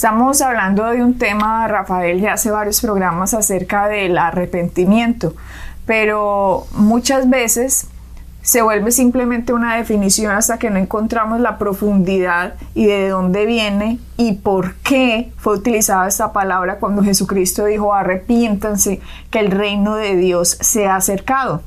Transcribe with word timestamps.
Estamos 0.00 0.40
hablando 0.40 0.86
de 0.86 1.04
un 1.04 1.18
tema, 1.18 1.68
Rafael 1.68 2.22
ya 2.22 2.32
hace 2.32 2.50
varios 2.50 2.80
programas 2.80 3.34
acerca 3.34 3.86
del 3.86 4.16
arrepentimiento, 4.16 5.34
pero 5.84 6.66
muchas 6.72 7.28
veces 7.28 7.86
se 8.40 8.62
vuelve 8.62 8.92
simplemente 8.92 9.52
una 9.52 9.76
definición 9.76 10.32
hasta 10.32 10.58
que 10.58 10.70
no 10.70 10.78
encontramos 10.78 11.38
la 11.40 11.58
profundidad 11.58 12.54
y 12.74 12.86
de 12.86 13.10
dónde 13.10 13.44
viene 13.44 13.98
y 14.16 14.36
por 14.36 14.76
qué 14.76 15.32
fue 15.36 15.58
utilizada 15.58 16.08
esta 16.08 16.32
palabra 16.32 16.78
cuando 16.78 17.02
Jesucristo 17.02 17.66
dijo 17.66 17.92
arrepiéntanse 17.92 19.02
que 19.28 19.40
el 19.40 19.50
reino 19.50 19.96
de 19.96 20.16
Dios 20.16 20.56
se 20.62 20.86
ha 20.86 20.96
acercado. 20.96 21.60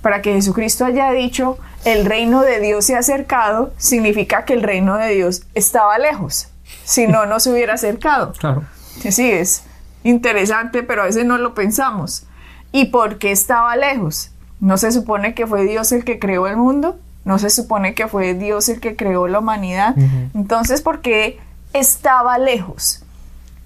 Para 0.00 0.22
que 0.22 0.32
Jesucristo 0.32 0.86
haya 0.86 1.10
dicho 1.10 1.58
el 1.84 2.06
reino 2.06 2.40
de 2.40 2.60
Dios 2.60 2.86
se 2.86 2.96
ha 2.96 3.00
acercado, 3.00 3.74
significa 3.76 4.46
que 4.46 4.54
el 4.54 4.62
reino 4.62 4.96
de 4.96 5.08
Dios 5.08 5.42
estaba 5.52 5.98
lejos. 5.98 6.48
Si 6.84 7.06
no, 7.06 7.26
no 7.26 7.40
se 7.40 7.50
hubiera 7.50 7.74
acercado. 7.74 8.32
Claro. 8.32 8.64
Sí, 9.10 9.30
es 9.30 9.64
interesante, 10.02 10.82
pero 10.82 11.02
a 11.02 11.06
veces 11.06 11.24
no 11.24 11.38
lo 11.38 11.54
pensamos. 11.54 12.24
¿Y 12.72 12.86
por 12.86 13.18
qué 13.18 13.32
estaba 13.32 13.76
lejos? 13.76 14.30
¿No 14.60 14.76
se 14.76 14.92
supone 14.92 15.34
que 15.34 15.46
fue 15.46 15.64
Dios 15.64 15.92
el 15.92 16.04
que 16.04 16.18
creó 16.18 16.46
el 16.46 16.56
mundo? 16.56 16.98
¿No 17.24 17.38
se 17.38 17.50
supone 17.50 17.94
que 17.94 18.06
fue 18.06 18.34
Dios 18.34 18.68
el 18.68 18.80
que 18.80 18.96
creó 18.96 19.28
la 19.28 19.38
humanidad? 19.38 19.94
Entonces, 20.34 20.82
¿por 20.82 21.00
qué 21.00 21.40
estaba 21.72 22.38
lejos? 22.38 23.02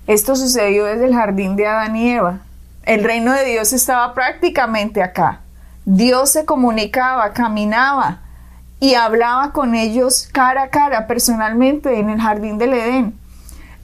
Esto 0.07 0.37
sucedió 0.37 0.85
desde 0.85 1.07
el 1.07 1.15
jardín 1.15 1.57
de 1.57 1.67
Adán 1.67 1.97
y 1.97 2.11
Eva. 2.13 2.41
El 2.85 3.05
reino 3.05 3.33
de 3.33 3.45
Dios 3.45 3.73
estaba 3.73 4.15
prácticamente 4.15 5.03
acá. 5.03 5.41
Dios 5.85 6.31
se 6.31 6.45
comunicaba, 6.45 7.33
caminaba 7.33 8.21
y 8.81 8.95
hablaba 8.95 9.53
con 9.53 9.75
ellos 9.75 10.29
cara 10.33 10.65
a 10.65 10.71
cara, 10.71 11.07
personalmente, 11.07 11.99
en 11.99 12.11
el 12.11 12.21
jardín 12.21 12.59
del 12.59 12.75
Edén. 12.75 13.19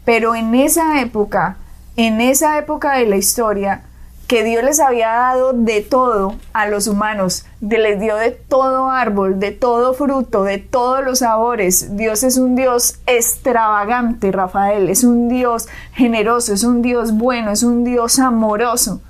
Pero 0.05 0.35
en 0.35 0.55
esa 0.55 1.01
época, 1.01 1.57
en 1.97 2.21
esa 2.21 2.59
época 2.59 2.97
de 2.97 3.07
la 3.07 3.17
historia, 3.17 3.83
que 4.27 4.43
Dios 4.43 4.65
les 4.65 4.81
había 4.81 5.09
dado 5.09 5.53
de 5.53 5.83
todo 5.83 6.35
a 6.53 6.67
los 6.67 6.87
humanos, 6.87 7.45
de 7.61 7.79
les 7.79 8.01
dio 8.01 8.17
de 8.17 8.31
todo 8.31 8.91
árbol, 8.91 9.39
de 9.39 9.51
todo 9.51 9.93
fruto, 9.93 10.45
de 10.45 10.59
todos 10.59 11.05
los 11.05 11.19
sabores. 11.19 11.97
Dios 11.97 12.23
es 12.23 12.39
un 12.39 12.57
Dios 12.57 13.01
extravagante, 13.07 14.33
Rafael, 14.33 14.89
es 14.89 15.05
un 15.05 15.29
Dios 15.29 15.69
generoso, 15.93 16.55
es 16.55 16.65
un 16.65 16.81
Dios 16.81 17.13
bueno, 17.13 17.51
es 17.51 17.63
un 17.63 17.85
Dios 17.85 18.19
amoroso. 18.19 19.03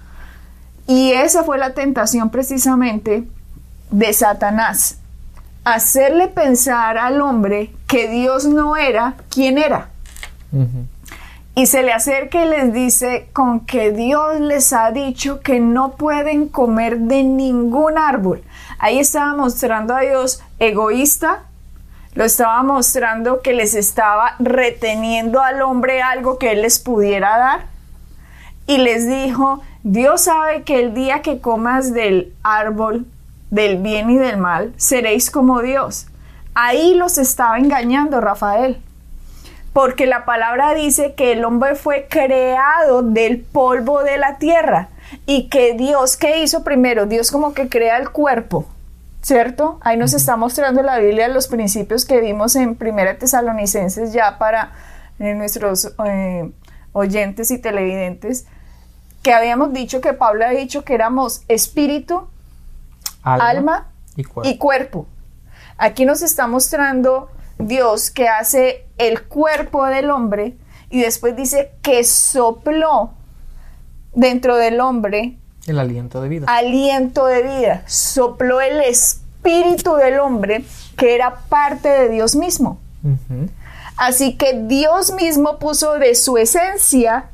Y 0.86 1.12
esa 1.12 1.44
fue 1.44 1.58
la 1.58 1.74
tentación 1.74 2.30
precisamente 2.30 3.24
de 3.90 4.12
Satanás, 4.12 4.98
hacerle 5.64 6.28
pensar 6.28 6.98
al 6.98 7.20
hombre 7.20 7.70
que 7.86 8.08
Dios 8.08 8.44
no 8.44 8.76
era 8.76 9.14
quien 9.30 9.58
era 9.58 9.88
y 11.56 11.66
se 11.66 11.82
le 11.82 11.92
acerca 11.92 12.44
y 12.44 12.48
les 12.48 12.72
dice 12.72 13.28
con 13.32 13.60
que 13.60 13.92
Dios 13.92 14.40
les 14.40 14.72
ha 14.72 14.90
dicho 14.90 15.40
que 15.40 15.60
no 15.60 15.92
pueden 15.92 16.48
comer 16.48 16.98
de 16.98 17.22
ningún 17.22 17.96
árbol. 17.96 18.42
Ahí 18.78 18.98
estaba 18.98 19.34
mostrando 19.36 19.94
a 19.94 20.00
Dios 20.00 20.42
egoísta, 20.58 21.44
lo 22.14 22.24
estaba 22.24 22.62
mostrando 22.64 23.40
que 23.40 23.52
les 23.52 23.74
estaba 23.74 24.34
reteniendo 24.40 25.40
al 25.42 25.62
hombre 25.62 26.02
algo 26.02 26.38
que 26.38 26.52
él 26.52 26.62
les 26.62 26.80
pudiera 26.80 27.38
dar. 27.38 27.66
Y 28.66 28.78
les 28.78 29.06
dijo, 29.08 29.62
Dios 29.84 30.22
sabe 30.22 30.62
que 30.62 30.80
el 30.80 30.94
día 30.94 31.22
que 31.22 31.40
comas 31.40 31.92
del 31.92 32.32
árbol 32.42 33.06
del 33.54 33.78
bien 33.78 34.10
y 34.10 34.18
del 34.18 34.36
mal, 34.36 34.74
seréis 34.76 35.30
como 35.30 35.62
Dios. 35.62 36.08
Ahí 36.54 36.94
los 36.94 37.18
estaba 37.18 37.58
engañando 37.58 38.20
Rafael 38.20 38.82
porque 39.72 40.06
la 40.06 40.24
palabra 40.24 40.74
dice 40.74 41.14
que 41.14 41.32
el 41.32 41.44
hombre 41.44 41.74
fue 41.74 42.06
creado 42.08 43.02
del 43.02 43.40
polvo 43.40 44.02
de 44.02 44.18
la 44.18 44.38
tierra 44.38 44.88
y 45.26 45.48
que 45.48 45.74
Dios, 45.74 46.16
¿qué 46.16 46.42
hizo 46.42 46.64
primero? 46.64 47.06
Dios 47.06 47.30
como 47.30 47.54
que 47.54 47.68
crea 47.68 47.98
el 47.98 48.10
cuerpo, 48.10 48.66
¿cierto? 49.20 49.78
Ahí 49.82 49.96
nos 49.96 50.14
está 50.14 50.36
mostrando 50.36 50.82
la 50.82 50.98
Biblia 50.98 51.28
los 51.28 51.48
principios 51.48 52.04
que 52.04 52.20
vimos 52.20 52.56
en 52.56 52.76
Primera 52.76 53.18
Tesalonicenses 53.18 54.12
ya 54.12 54.38
para 54.38 54.72
eh, 55.18 55.34
nuestros 55.34 55.92
eh, 56.04 56.50
oyentes 56.92 57.50
y 57.50 57.58
televidentes, 57.58 58.46
que 59.22 59.32
habíamos 59.32 59.72
dicho 59.72 60.00
que 60.00 60.12
Pablo 60.12 60.44
ha 60.44 60.50
dicho 60.50 60.84
que 60.84 60.94
éramos 60.94 61.42
espíritu, 61.48 62.28
alma, 63.24 63.88
y 64.16 64.58
cuerpo. 64.58 65.06
Aquí 65.76 66.04
nos 66.04 66.22
está 66.22 66.46
mostrando 66.46 67.30
Dios 67.58 68.10
que 68.10 68.28
hace 68.28 68.86
el 68.98 69.24
cuerpo 69.24 69.84
del 69.86 70.10
hombre 70.10 70.56
y 70.90 71.00
después 71.00 71.34
dice 71.34 71.72
que 71.82 72.04
sopló 72.04 73.12
dentro 74.12 74.56
del 74.56 74.80
hombre 74.80 75.38
el 75.66 75.78
aliento 75.78 76.20
de 76.20 76.28
vida. 76.28 76.46
Aliento 76.48 77.26
de 77.26 77.42
vida. 77.42 77.82
Sopló 77.86 78.60
el 78.60 78.80
espíritu 78.80 79.94
del 79.94 80.20
hombre 80.20 80.64
que 80.96 81.14
era 81.14 81.36
parte 81.48 81.88
de 81.88 82.08
Dios 82.10 82.36
mismo. 82.36 82.78
Así 83.96 84.36
que 84.36 84.64
Dios 84.66 85.12
mismo 85.12 85.58
puso 85.58 85.98
de 85.98 86.14
su 86.14 86.36
esencia 86.36 87.26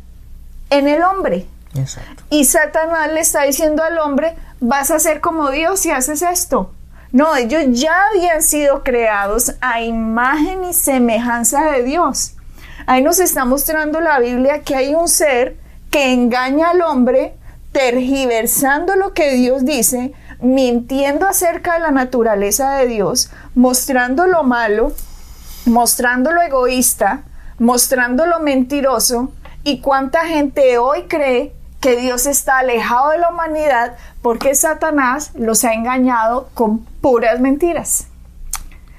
en 0.71 0.89
el 0.89 1.03
hombre. 1.03 1.47
Y 2.31 2.45
Satanás 2.45 3.13
le 3.13 3.21
está 3.21 3.43
diciendo 3.43 3.83
al 3.83 3.99
hombre, 3.99 4.37
vas 4.61 4.91
a 4.91 4.99
ser 4.99 5.21
como 5.21 5.51
Dios 5.51 5.81
si 5.81 5.91
haces 5.91 6.23
esto. 6.23 6.73
No, 7.13 7.35
ellos 7.35 7.63
ya 7.71 7.93
habían 8.11 8.43
sido 8.43 8.85
creados 8.85 9.55
a 9.61 9.83
imagen 9.83 10.65
y 10.65 10.73
semejanza 10.73 11.73
de 11.73 11.83
Dios. 11.83 12.35
Ahí 12.87 13.03
nos 13.03 13.19
está 13.19 13.45
mostrando 13.45 14.01
la 14.01 14.21
Biblia 14.21 14.63
que 14.63 14.77
hay 14.77 14.95
un 14.95 15.09
ser 15.09 15.57
que 15.91 16.13
engaña 16.13 16.71
al 16.71 16.83
hombre, 16.83 17.35
tergiversando 17.73 18.95
lo 18.95 19.13
que 19.13 19.33
Dios 19.33 19.65
dice, 19.65 20.13
mintiendo 20.41 21.27
acerca 21.27 21.75
de 21.75 21.81
la 21.81 21.91
naturaleza 21.91 22.77
de 22.77 22.87
Dios, 22.87 23.31
mostrando 23.55 24.27
lo 24.27 24.45
malo, 24.45 24.93
mostrando 25.67 26.31
lo 26.31 26.43
egoísta, 26.43 27.23
mostrando 27.59 28.27
lo 28.27 28.39
mentiroso, 28.41 29.33
y 29.65 29.81
cuánta 29.81 30.25
gente 30.27 30.79
hoy 30.79 31.03
cree 31.09 31.53
que 31.81 31.97
Dios 31.97 32.27
está 32.27 32.59
alejado 32.59 33.11
de 33.11 33.19
la 33.19 33.31
humanidad 33.31 33.97
porque 34.23 34.55
Satanás 34.55 35.33
los 35.35 35.65
ha 35.65 35.73
engañado 35.73 36.51
con 36.55 36.81
puras 37.01 37.41
mentiras. 37.41 38.07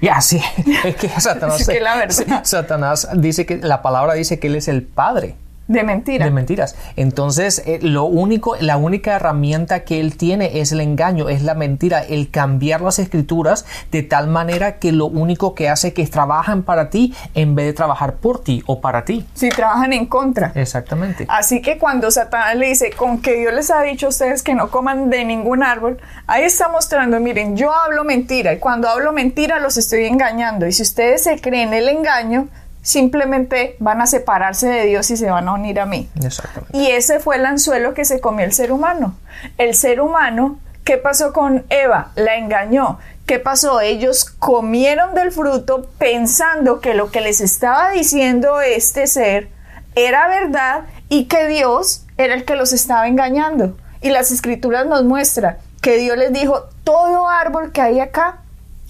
Ya, 0.00 0.20
sí, 0.20 0.42
es 0.84 0.96
que 0.96 1.08
Satanás, 1.08 1.64
Satanás 2.42 3.08
dice 3.14 3.46
que 3.46 3.58
la 3.58 3.82
palabra 3.82 4.14
dice 4.14 4.38
que 4.40 4.48
él 4.48 4.56
es 4.56 4.68
el 4.68 4.82
padre 4.82 5.36
de 5.72 5.82
mentiras. 5.82 6.26
De 6.26 6.30
mentiras. 6.30 6.76
Entonces, 6.96 7.62
eh, 7.66 7.78
lo 7.82 8.04
único, 8.04 8.56
la 8.60 8.76
única 8.76 9.16
herramienta 9.16 9.84
que 9.84 10.00
él 10.00 10.16
tiene 10.16 10.60
es 10.60 10.72
el 10.72 10.80
engaño, 10.80 11.28
es 11.28 11.42
la 11.42 11.54
mentira, 11.54 12.02
el 12.02 12.30
cambiar 12.30 12.80
las 12.80 12.98
escrituras 12.98 13.64
de 13.90 14.02
tal 14.02 14.28
manera 14.28 14.78
que 14.78 14.92
lo 14.92 15.06
único 15.06 15.54
que 15.54 15.68
hace 15.68 15.92
que 15.92 16.06
trabajan 16.06 16.62
para 16.62 16.90
ti 16.90 17.14
en 17.34 17.54
vez 17.54 17.66
de 17.66 17.72
trabajar 17.72 18.14
por 18.14 18.42
ti 18.42 18.62
o 18.66 18.80
para 18.80 19.04
ti. 19.04 19.26
Si 19.34 19.48
trabajan 19.48 19.92
en 19.92 20.06
contra. 20.06 20.52
Exactamente. 20.54 21.26
Así 21.28 21.62
que 21.62 21.78
cuando 21.78 22.10
Satanás 22.10 22.56
le 22.56 22.68
dice, 22.68 22.90
con 22.90 23.20
que 23.20 23.34
Dios 23.34 23.54
les 23.54 23.70
ha 23.70 23.82
dicho 23.82 24.06
a 24.06 24.08
ustedes 24.10 24.42
que 24.42 24.54
no 24.54 24.70
coman 24.70 25.10
de 25.10 25.24
ningún 25.24 25.62
árbol, 25.62 25.98
ahí 26.26 26.44
está 26.44 26.68
mostrando, 26.68 27.18
miren, 27.20 27.56
yo 27.56 27.72
hablo 27.72 28.04
mentira 28.04 28.52
y 28.52 28.58
cuando 28.58 28.88
hablo 28.88 29.12
mentira 29.12 29.58
los 29.58 29.76
estoy 29.76 30.04
engañando. 30.04 30.66
Y 30.66 30.72
si 30.72 30.82
ustedes 30.82 31.24
se 31.24 31.40
creen 31.40 31.72
el 31.72 31.88
engaño, 31.88 32.48
simplemente 32.82 33.76
van 33.78 34.00
a 34.00 34.06
separarse 34.06 34.68
de 34.68 34.86
Dios 34.86 35.10
y 35.10 35.16
se 35.16 35.30
van 35.30 35.48
a 35.48 35.54
unir 35.54 35.80
a 35.80 35.86
mí. 35.86 36.10
Exactamente. 36.22 36.76
Y 36.76 36.88
ese 36.90 37.20
fue 37.20 37.36
el 37.36 37.46
anzuelo 37.46 37.94
que 37.94 38.04
se 38.04 38.20
comió 38.20 38.44
el 38.44 38.52
ser 38.52 38.72
humano. 38.72 39.16
El 39.56 39.74
ser 39.74 40.00
humano, 40.00 40.58
¿qué 40.84 40.98
pasó 40.98 41.32
con 41.32 41.64
Eva? 41.70 42.10
La 42.16 42.36
engañó. 42.36 42.98
¿Qué 43.26 43.38
pasó? 43.38 43.80
Ellos 43.80 44.24
comieron 44.24 45.14
del 45.14 45.30
fruto 45.30 45.88
pensando 45.98 46.80
que 46.80 46.94
lo 46.94 47.10
que 47.10 47.20
les 47.20 47.40
estaba 47.40 47.90
diciendo 47.90 48.60
este 48.60 49.06
ser 49.06 49.48
era 49.94 50.26
verdad 50.26 50.82
y 51.08 51.26
que 51.26 51.46
Dios 51.46 52.04
era 52.18 52.34
el 52.34 52.44
que 52.44 52.56
los 52.56 52.72
estaba 52.72 53.06
engañando. 53.06 53.76
Y 54.00 54.10
las 54.10 54.32
escrituras 54.32 54.86
nos 54.86 55.04
muestran 55.04 55.56
que 55.80 55.96
Dios 55.98 56.16
les 56.16 56.32
dijo, 56.32 56.68
todo 56.82 57.28
árbol 57.28 57.70
que 57.72 57.80
hay 57.80 58.00
acá 58.00 58.38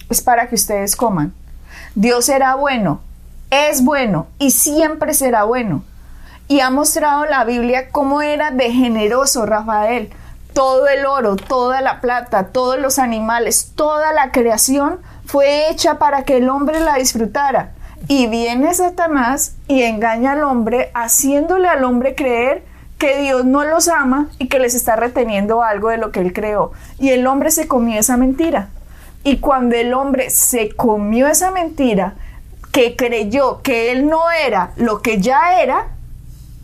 es 0.09 0.21
para 0.21 0.47
que 0.47 0.55
ustedes 0.55 0.95
coman. 0.95 1.33
Dios 1.95 2.29
era 2.29 2.55
bueno, 2.55 3.01
es 3.53 3.83
bueno 3.83 4.27
y 4.39 4.49
siempre 4.51 5.13
será 5.13 5.43
bueno. 5.43 5.83
y 6.47 6.59
ha 6.59 6.69
mostrado 6.69 7.25
la 7.25 7.45
Biblia 7.45 7.89
cómo 7.91 8.21
era 8.21 8.51
de 8.51 8.71
generoso 8.71 9.45
Rafael. 9.45 10.11
Todo 10.53 10.87
el 10.87 11.05
oro, 11.05 11.35
toda 11.35 11.81
la 11.81 12.01
plata, 12.01 12.47
todos 12.47 12.77
los 12.79 12.99
animales, 12.99 13.71
toda 13.75 14.11
la 14.11 14.31
creación 14.31 14.99
fue 15.25 15.69
hecha 15.69 15.99
para 15.99 16.23
que 16.23 16.37
el 16.37 16.49
hombre 16.49 16.79
la 16.79 16.95
disfrutara. 16.95 17.71
Y 18.07 18.27
viene 18.27 18.73
Satanás 18.73 19.55
y 19.67 19.83
engaña 19.83 20.33
al 20.33 20.43
hombre, 20.43 20.91
haciéndole 20.93 21.69
al 21.69 21.83
hombre 21.85 22.13
creer 22.13 22.63
que 22.97 23.21
Dios 23.21 23.45
no 23.45 23.63
los 23.63 23.87
ama 23.87 24.29
y 24.37 24.47
que 24.47 24.59
les 24.59 24.75
está 24.75 24.95
reteniendo 24.95 25.63
algo 25.63 25.89
de 25.89 25.97
lo 25.97 26.11
que 26.11 26.19
él 26.19 26.33
creó. 26.33 26.71
Y 26.99 27.09
el 27.09 27.25
hombre 27.25 27.51
se 27.51 27.67
comió 27.67 27.99
esa 27.99 28.17
mentira. 28.17 28.69
Y 29.23 29.37
cuando 29.37 29.75
el 29.75 29.93
hombre 29.93 30.29
se 30.29 30.75
comió 30.75 31.27
esa 31.27 31.51
mentira, 31.51 32.15
que 32.73 32.95
creyó 32.95 33.61
que 33.61 33.91
él 33.91 34.07
no 34.07 34.31
era 34.31 34.71
lo 34.77 35.03
que 35.03 35.21
ya 35.21 35.61
era, 35.61 35.89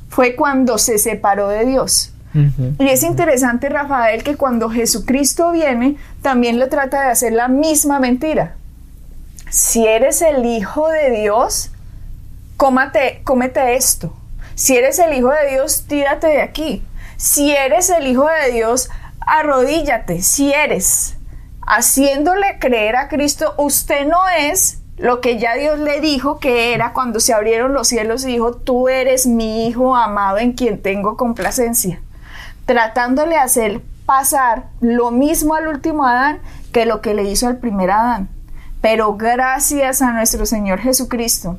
fue 0.09 0.35
cuando 0.35 0.79
se 0.79 0.97
separó 0.97 1.47
de 1.49 1.65
Dios. 1.65 2.13
Y 2.33 2.89
es 2.89 3.03
interesante, 3.03 3.69
Rafael, 3.69 4.23
que 4.23 4.35
cuando 4.35 4.71
Jesucristo 4.71 5.51
viene, 5.51 5.97
también 6.23 6.57
le 6.57 6.65
trata 6.65 7.03
de 7.03 7.11
hacer 7.11 7.33
la 7.33 7.47
misma 7.47 7.99
mentira. 7.99 8.55
Si 9.51 9.85
eres 9.85 10.23
el 10.23 10.43
Hijo 10.45 10.89
de 10.89 11.11
Dios, 11.11 11.71
cómate, 12.57 13.21
cómete 13.23 13.75
esto. 13.75 14.11
Si 14.55 14.75
eres 14.75 14.97
el 14.97 15.13
Hijo 15.13 15.29
de 15.29 15.51
Dios, 15.51 15.85
tírate 15.87 16.25
de 16.25 16.41
aquí. 16.41 16.83
Si 17.17 17.51
eres 17.51 17.91
el 17.91 18.07
Hijo 18.07 18.27
de 18.27 18.51
Dios, 18.51 18.89
arrodíllate. 19.21 20.23
Si 20.23 20.51
eres, 20.51 21.17
haciéndole 21.67 22.57
creer 22.59 22.95
a 22.95 23.09
Cristo, 23.09 23.53
usted 23.59 24.07
no 24.07 24.27
es 24.39 24.78
lo 24.99 25.21
que 25.21 25.39
ya 25.39 25.55
Dios 25.55 25.79
le 25.79 26.01
dijo 26.01 26.39
que 26.39 26.73
era 26.73 26.91
cuando 26.91 27.19
se 27.19 27.33
abrieron 27.33 27.73
los 27.73 27.87
cielos 27.87 28.23
y 28.25 28.27
dijo, 28.27 28.53
tú 28.53 28.89
eres 28.89 29.27
mi 29.27 29.67
Hijo 29.67 29.95
amado 29.95 30.37
en 30.37 30.53
quien 30.53 30.81
tengo 30.81 31.15
complacencia. 31.15 32.01
Tratándole 32.65 33.31
de 33.31 33.37
hacer 33.37 33.81
pasar 34.05 34.65
lo 34.81 35.11
mismo 35.11 35.55
al 35.55 35.67
último 35.67 36.05
Adán 36.05 36.39
que 36.73 36.85
lo 36.85 37.01
que 37.01 37.13
le 37.13 37.23
hizo 37.23 37.47
al 37.47 37.57
primer 37.57 37.91
Adán. 37.91 38.29
Pero 38.81 39.15
gracias 39.15 40.01
a 40.01 40.11
nuestro 40.11 40.45
Señor 40.45 40.79
Jesucristo, 40.79 41.57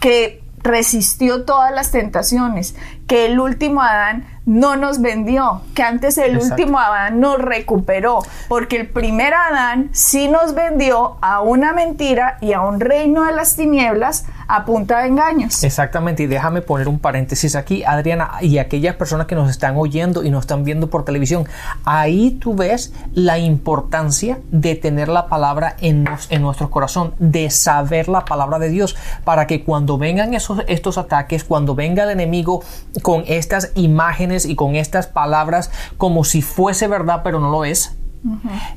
que 0.00 0.42
resistió 0.58 1.44
todas 1.44 1.72
las 1.72 1.90
tentaciones, 1.90 2.74
que 3.06 3.26
el 3.26 3.38
último 3.38 3.80
Adán 3.82 4.26
no 4.44 4.76
nos 4.76 5.00
vendió, 5.00 5.62
que 5.74 5.82
antes 5.82 6.18
el 6.18 6.38
último 6.38 6.78
Adán 6.78 7.20
nos 7.20 7.38
recuperó, 7.38 8.20
porque 8.48 8.76
el 8.76 8.88
primer 8.88 9.34
Adán 9.34 9.90
sí 9.92 10.28
nos 10.28 10.54
vendió 10.54 11.16
a 11.20 11.40
una 11.40 11.72
mentira 11.72 12.38
y 12.40 12.52
a 12.52 12.62
un 12.62 12.80
reino 12.80 13.24
de 13.24 13.32
las 13.32 13.56
tinieblas 13.56 14.24
a 14.48 14.64
punta 14.64 15.00
de 15.00 15.08
engaños. 15.08 15.62
Exactamente, 15.64 16.22
y 16.24 16.26
déjame 16.26 16.62
poner 16.62 16.88
un 16.88 16.98
paréntesis 16.98 17.56
aquí, 17.56 17.84
Adriana, 17.84 18.32
y 18.40 18.58
aquellas 18.58 18.96
personas 18.96 19.26
que 19.26 19.34
nos 19.34 19.50
están 19.50 19.76
oyendo 19.76 20.24
y 20.24 20.30
nos 20.30 20.42
están 20.42 20.64
viendo 20.64 20.88
por 20.88 21.04
televisión, 21.04 21.46
ahí 21.84 22.32
tú 22.40 22.54
ves 22.54 22.92
la 23.12 23.38
importancia 23.38 24.38
de 24.50 24.74
tener 24.74 25.08
la 25.08 25.26
palabra 25.26 25.76
en, 25.80 26.08
en 26.30 26.42
nuestro 26.42 26.70
corazón, 26.70 27.14
de 27.18 27.50
saber 27.50 28.08
la 28.08 28.24
palabra 28.24 28.58
de 28.58 28.68
Dios, 28.68 28.96
para 29.24 29.46
que 29.46 29.64
cuando 29.64 29.98
vengan 29.98 30.34
esos, 30.34 30.60
estos 30.68 30.98
ataques, 30.98 31.44
cuando 31.44 31.74
venga 31.74 32.04
el 32.04 32.10
enemigo 32.10 32.62
con 33.02 33.24
estas 33.26 33.72
imágenes, 33.74 34.12
y 34.46 34.56
con 34.56 34.76
estas 34.76 35.06
palabras 35.06 35.70
como 35.96 36.24
si 36.24 36.42
fuese 36.42 36.86
verdad, 36.88 37.22
pero 37.24 37.40
no 37.40 37.50
lo 37.50 37.64
es. 37.64 37.96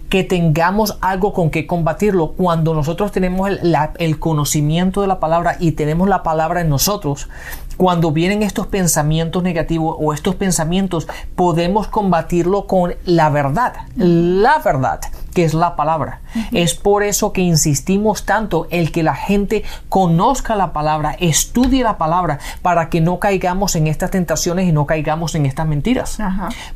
Que 0.09 0.23
tengamos 0.23 0.97
algo 1.01 1.33
con 1.33 1.49
que 1.49 1.67
combatirlo. 1.67 2.31
Cuando 2.31 2.73
nosotros 2.73 3.11
tenemos 3.11 3.49
el, 3.97 4.19
conocimiento 4.19 5.01
de 5.01 5.07
la 5.07 5.19
palabra 5.19 5.57
y 5.59 5.73
tenemos 5.73 6.09
la 6.09 6.23
palabra 6.23 6.61
en 6.61 6.69
nosotros, 6.69 7.29
cuando 7.77 8.11
vienen 8.11 8.41
estos 8.41 8.67
pensamientos 8.67 9.43
negativos 9.43 9.95
o 9.99 10.13
estos 10.13 10.35
pensamientos, 10.35 11.07
podemos 11.35 11.87
combatirlo 11.87 12.65
con 12.67 12.95
la 13.05 13.29
verdad, 13.29 13.73
la 13.95 14.59
verdad 14.59 15.01
que 15.35 15.43
es 15.43 15.53
la 15.53 15.75
palabra. 15.75 16.21
Es 16.53 16.73
por 16.73 17.03
eso 17.03 17.33
que 17.33 17.41
insistimos 17.41 18.25
tanto 18.25 18.67
el 18.71 18.91
que 18.93 19.03
la 19.03 19.15
gente 19.15 19.63
conozca 19.89 20.55
la 20.55 20.71
palabra, 20.71 21.15
estudie 21.19 21.83
la 21.83 21.97
palabra, 21.97 22.39
para 22.61 22.89
que 22.89 23.01
no 23.01 23.19
caigamos 23.19 23.75
en 23.75 23.87
estas 23.87 24.11
tentaciones 24.11 24.67
y 24.67 24.71
no 24.71 24.85
caigamos 24.85 25.35
en 25.35 25.45
estas 25.45 25.67
mentiras. 25.67 26.17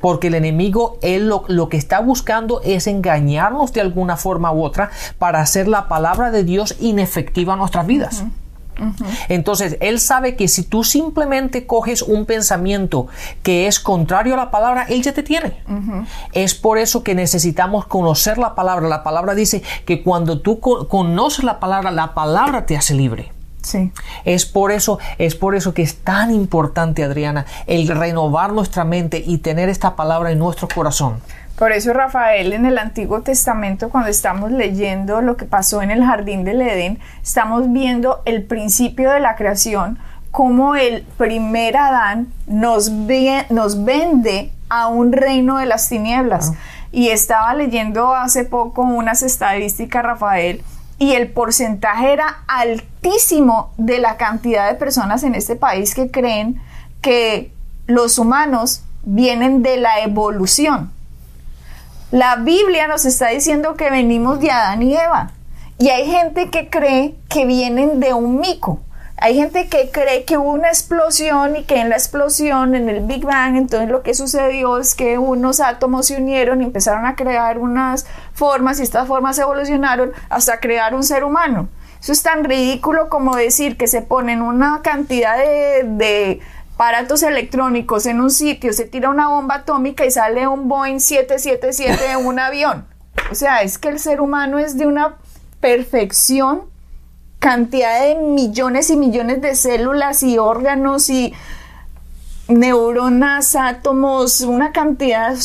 Porque 0.02 0.28
el 0.28 0.36
enemigo, 0.36 1.00
él 1.02 1.30
lo, 1.30 1.70
que 1.70 1.78
está 1.78 2.02
buscando 2.02 2.62
es 2.64 2.86
engañarnos 2.86 3.72
de 3.72 3.80
alguna 3.80 4.18
forma 4.18 4.52
u 4.52 4.62
otra 4.64 4.92
para 5.18 5.40
hacer 5.40 5.70
la 5.70 5.88
palabra 5.88 6.30
de 6.30 6.44
Dios 6.44 6.76
inefectiva 6.82 7.54
en 7.54 7.60
nuestras 7.60 7.88
vidas. 7.88 8.26
Entonces, 9.28 9.78
él 9.81 10.00
sabe 10.00 10.36
que 10.36 10.48
si 10.48 10.64
tú 10.64 10.84
simplemente 10.84 11.66
coges 11.66 12.02
un 12.02 12.26
pensamiento 12.26 13.08
que 13.44 13.68
es 13.68 13.80
contrario 13.80 14.34
a 14.34 14.38
la 14.38 14.52
palabra, 14.52 14.86
él 14.90 15.02
ya 15.02 15.14
te 15.14 15.24
tiene. 15.24 15.54
Es 16.34 16.56
por 16.56 16.78
eso 16.78 17.04
que 17.04 17.16
necesitamos 17.16 17.86
conocer 17.86 18.38
la 18.38 18.56
palabra. 18.56 18.88
La 18.88 19.04
palabra 19.04 19.36
dice 19.36 19.64
que 19.86 20.04
cuando 20.04 20.42
tú 20.42 20.60
conoces 20.60 21.44
la 21.44 21.60
palabra, 21.60 21.92
la 21.92 22.14
palabra 22.14 22.66
te 22.66 22.78
hace 22.78 22.94
libre. 22.94 23.38
Sí. 23.62 23.92
Es 24.26 24.46
por 24.46 24.72
eso, 24.72 25.00
es 25.18 25.36
por 25.36 25.56
eso 25.56 25.74
que 25.74 25.82
es 25.82 25.98
tan 25.98 26.32
importante, 26.34 27.04
Adriana, 27.04 27.46
el 27.68 27.88
renovar 27.88 28.54
nuestra 28.54 28.86
mente 28.86 29.22
y 29.26 29.40
tener 29.40 29.70
esta 29.70 29.96
palabra 29.96 30.32
en 30.32 30.40
nuestro 30.40 30.68
corazón. 30.74 31.22
Por 31.60 31.74
eso 31.74 31.92
Rafael 31.92 32.54
en 32.54 32.66
el 32.66 32.78
Antiguo 32.78 33.22
Testamento, 33.22 33.90
cuando 33.90 34.10
estamos 34.10 34.50
leyendo 34.50 35.22
lo 35.22 35.36
que 35.36 35.44
pasó 35.44 35.82
en 35.82 35.92
el 35.92 36.06
jardín 36.06 36.46
del 36.46 36.62
Edén, 36.62 37.00
estamos 37.22 37.74
viendo 37.74 38.22
el 38.24 38.44
principio 38.44 39.12
de 39.12 39.20
la 39.20 39.36
creación, 39.36 40.00
como 40.32 40.76
el 40.76 41.06
primer 41.18 41.76
Adán 41.76 42.32
nos, 42.48 42.90
nos 43.50 43.84
vende 43.84 44.54
a 44.70 44.88
un 44.88 45.12
reino 45.12 45.58
de 45.58 45.66
las 45.66 45.90
tinieblas. 45.90 46.54
Y 46.94 47.10
estaba 47.10 47.54
leyendo 47.54 48.16
hace 48.16 48.46
poco 48.46 48.84
unas 48.84 49.22
estadísticas, 49.22 50.02
Rafael, 50.02 50.64
y 51.00 51.13
el 51.13 51.31
porcentaje 51.31 52.13
era 52.13 52.44
altísimo 52.48 53.74
de 53.78 54.00
la 54.00 54.18
cantidad 54.18 54.69
de 54.69 54.75
personas 54.75 55.24
en 55.24 55.34
este 55.34 55.56
país 55.56 55.96
que 55.96 56.12
creen 56.12 56.62
que 57.01 57.51
los 57.88 58.19
humanos 58.19 58.84
vienen 59.04 59.63
de 59.63 59.78
la 59.78 60.01
evolución 60.01 60.92
la 62.12 62.38
Biblia 62.38 62.88
nos 62.88 63.06
está 63.06 63.28
diciendo 63.28 63.75
que 63.75 63.92
venimos 63.92 64.40
de 64.40 64.50
Adán 64.50 64.81
y 64.81 64.96
Eva. 64.96 65.31
Y 65.78 65.90
hay 65.90 66.07
gente 66.07 66.50
que 66.50 66.68
cree 66.68 67.16
que 67.30 67.46
vienen 67.46 68.00
de 68.00 68.13
un 68.13 68.40
mico. 68.40 68.80
Hay 69.21 69.36
gente 69.36 69.68
que 69.68 69.92
cree 69.92 70.24
que 70.24 70.38
hubo 70.38 70.51
una 70.51 70.69
explosión 70.69 71.57
y 71.57 71.63
que 71.66 71.81
en 71.81 71.89
la 71.89 71.95
explosión, 71.95 72.74
en 72.74 72.88
el 72.88 73.01
Big 73.01 73.25
Bang, 73.25 73.57
entonces 73.57 73.89
lo 73.89 74.01
que 74.01 74.13
sucedió 74.13 74.77
es 74.77 74.95
que 74.95 75.18
unos 75.18 75.60
átomos 75.60 76.07
se 76.07 76.16
unieron 76.16 76.62
y 76.62 76.65
empezaron 76.65 77.05
a 77.05 77.15
crear 77.15 77.58
unas 77.58 78.05
formas 78.34 78.79
y 78.79 78.84
estas 78.84 79.08
formas 79.08 79.38
evolucionaron 79.38 80.13
hasta 80.29 80.62
crear 80.62 80.96
un 80.96 81.03
ser 81.03 81.25
humano. 81.25 81.67
Eso 82.01 82.13
es 82.13 82.24
tan 82.24 82.46
ridículo 82.46 83.10
como 83.10 83.36
decir 83.36 83.75
que 83.75 83.88
se 83.88 84.01
ponen 84.01 84.41
una 84.41 84.82
cantidad 84.82 85.38
de, 85.38 86.39
aparatos 86.75 87.24
electrónicos 87.24 88.05
en 88.05 88.22
un 88.22 88.32
sitio, 88.32 88.72
se 88.72 88.86
tira 88.86 89.10
una 89.10 89.27
bomba 89.27 89.55
atómica 89.55 90.05
y 90.05 90.12
sale 90.12 90.48
un 90.48 90.70
Boeing 90.70 91.01
777 91.01 92.08
de 92.08 92.15
un 92.15 92.39
avión. 92.39 92.88
O 93.29 93.36
sea, 93.36 93.63
es 93.63 93.77
que 93.77 93.89
el 93.89 94.00
ser 94.00 94.22
humano 94.22 94.60
es 94.60 94.77
de 94.77 94.88
una 94.88 95.17
perfección, 95.60 96.62
cantidad 97.39 98.01
de 98.01 98.15
millones 98.15 98.89
y 98.89 98.98
millones 98.98 99.41
de 99.41 99.55
células 99.55 100.24
y 100.24 100.38
órganos 100.38 101.10
y 101.10 101.34
neuronas, 102.48 103.55
átomos, 103.55 104.41
una 104.41 104.72
cantidad. 104.72 105.36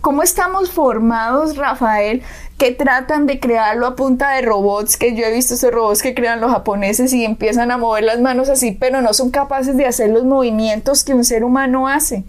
¿Cómo 0.00 0.22
estamos 0.22 0.70
formados, 0.70 1.56
Rafael? 1.56 2.22
que 2.58 2.72
tratan 2.72 3.26
de 3.26 3.38
crearlo 3.38 3.86
a 3.86 3.94
punta 3.94 4.30
de 4.30 4.42
robots, 4.42 4.96
que 4.96 5.14
yo 5.14 5.24
he 5.24 5.32
visto 5.32 5.54
esos 5.54 5.72
robots 5.72 6.02
que 6.02 6.12
crean 6.12 6.40
los 6.40 6.50
japoneses 6.50 7.12
y 7.12 7.24
empiezan 7.24 7.70
a 7.70 7.78
mover 7.78 8.02
las 8.02 8.20
manos 8.20 8.48
así, 8.48 8.72
pero 8.72 9.00
no 9.00 9.14
son 9.14 9.30
capaces 9.30 9.76
de 9.76 9.86
hacer 9.86 10.10
los 10.10 10.24
movimientos 10.24 11.04
que 11.04 11.14
un 11.14 11.24
ser 11.24 11.44
humano 11.44 11.86
hace. 11.86 12.24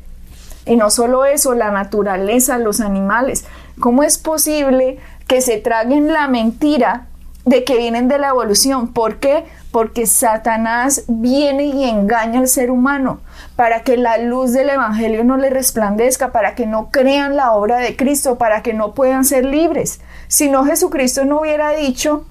Y 0.67 0.75
no 0.75 0.91
solo 0.91 1.25
eso, 1.25 1.55
la 1.55 1.71
naturaleza, 1.71 2.59
los 2.59 2.79
animales. 2.79 3.43
¿Cómo 3.79 4.03
es 4.03 4.19
posible 4.19 4.99
que 5.25 5.41
se 5.41 5.57
traguen 5.57 6.13
la 6.13 6.27
mentira 6.27 7.07
de 7.49 7.63
que 7.63 7.77
vienen 7.77 8.07
de 8.07 8.19
la 8.19 8.29
evolución? 8.29 8.93
¿Por 8.93 9.17
qué? 9.19 9.45
Porque 9.71 10.05
Satanás 10.05 11.03
viene 11.07 11.65
y 11.65 11.83
engaña 11.83 12.39
al 12.39 12.47
ser 12.47 12.71
humano 12.71 13.19
para 13.55 13.81
que 13.81 13.97
la 13.97 14.17
luz 14.17 14.53
del 14.53 14.69
Evangelio 14.69 15.23
no 15.23 15.35
le 15.35 15.49
resplandezca, 15.49 16.31
para 16.31 16.55
que 16.55 16.65
no 16.65 16.89
crean 16.91 17.35
la 17.35 17.51
obra 17.53 17.77
de 17.77 17.95
Cristo, 17.95 18.37
para 18.37 18.63
que 18.63 18.73
no 18.73 18.93
puedan 18.93 19.25
ser 19.25 19.45
libres. 19.45 19.99
Si 20.27 20.49
no, 20.49 20.63
Jesucristo 20.63 21.25
no 21.25 21.41
hubiera 21.41 21.71
dicho, 21.71 22.25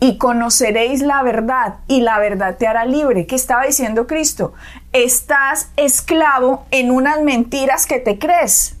y 0.00 0.16
conoceréis 0.16 1.02
la 1.02 1.22
verdad, 1.22 1.76
y 1.88 2.00
la 2.00 2.18
verdad 2.18 2.56
te 2.56 2.66
hará 2.66 2.84
libre. 2.84 3.26
¿Qué 3.26 3.34
estaba 3.34 3.64
diciendo 3.64 4.06
Cristo? 4.06 4.54
Estás 4.92 5.70
esclavo 5.76 6.64
en 6.70 6.92
unas 6.92 7.20
mentiras 7.22 7.86
que 7.86 7.98
te 7.98 8.18
crees. 8.18 8.76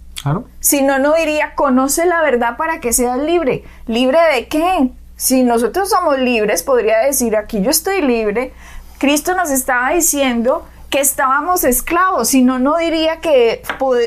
Si 0.60 0.82
no, 0.82 0.98
no 0.98 1.14
diría, 1.14 1.54
conoce 1.54 2.06
la 2.06 2.22
verdad 2.22 2.56
para 2.56 2.80
que 2.80 2.92
seas 2.92 3.18
libre. 3.18 3.64
¿Libre 3.86 4.18
de 4.34 4.48
qué? 4.48 4.90
Si 5.18 5.42
nosotros 5.42 5.90
somos 5.90 6.16
libres, 6.20 6.62
podría 6.62 6.98
decir, 6.98 7.36
aquí 7.36 7.60
yo 7.60 7.70
estoy 7.70 8.02
libre. 8.02 8.52
Cristo 8.98 9.34
nos 9.34 9.50
estaba 9.50 9.90
diciendo 9.90 10.64
que 10.90 11.00
estábamos 11.00 11.64
esclavos, 11.64 12.28
si 12.28 12.42
no, 12.42 12.60
no 12.60 12.76
diría 12.78 13.20
que 13.20 13.62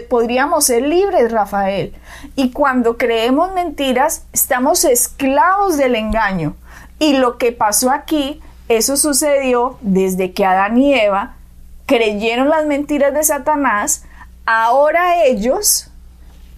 podríamos 0.09 0.65
ser 0.65 0.83
libres, 0.83 1.33
Rafael. 1.33 1.93
Y 2.37 2.51
cuando 2.51 2.97
creemos 2.97 3.53
mentiras, 3.53 4.23
estamos 4.31 4.85
esclavos 4.85 5.75
del 5.75 5.95
engaño. 5.95 6.55
Y 6.97 7.17
lo 7.17 7.37
que 7.37 7.51
pasó 7.51 7.91
aquí, 7.91 8.41
eso 8.69 8.95
sucedió 8.95 9.77
desde 9.81 10.31
que 10.31 10.45
Adán 10.45 10.77
y 10.77 10.93
Eva 10.93 11.35
creyeron 11.87 12.47
las 12.47 12.65
mentiras 12.65 13.13
de 13.13 13.25
Satanás, 13.25 14.05
ahora 14.45 15.25
ellos, 15.25 15.89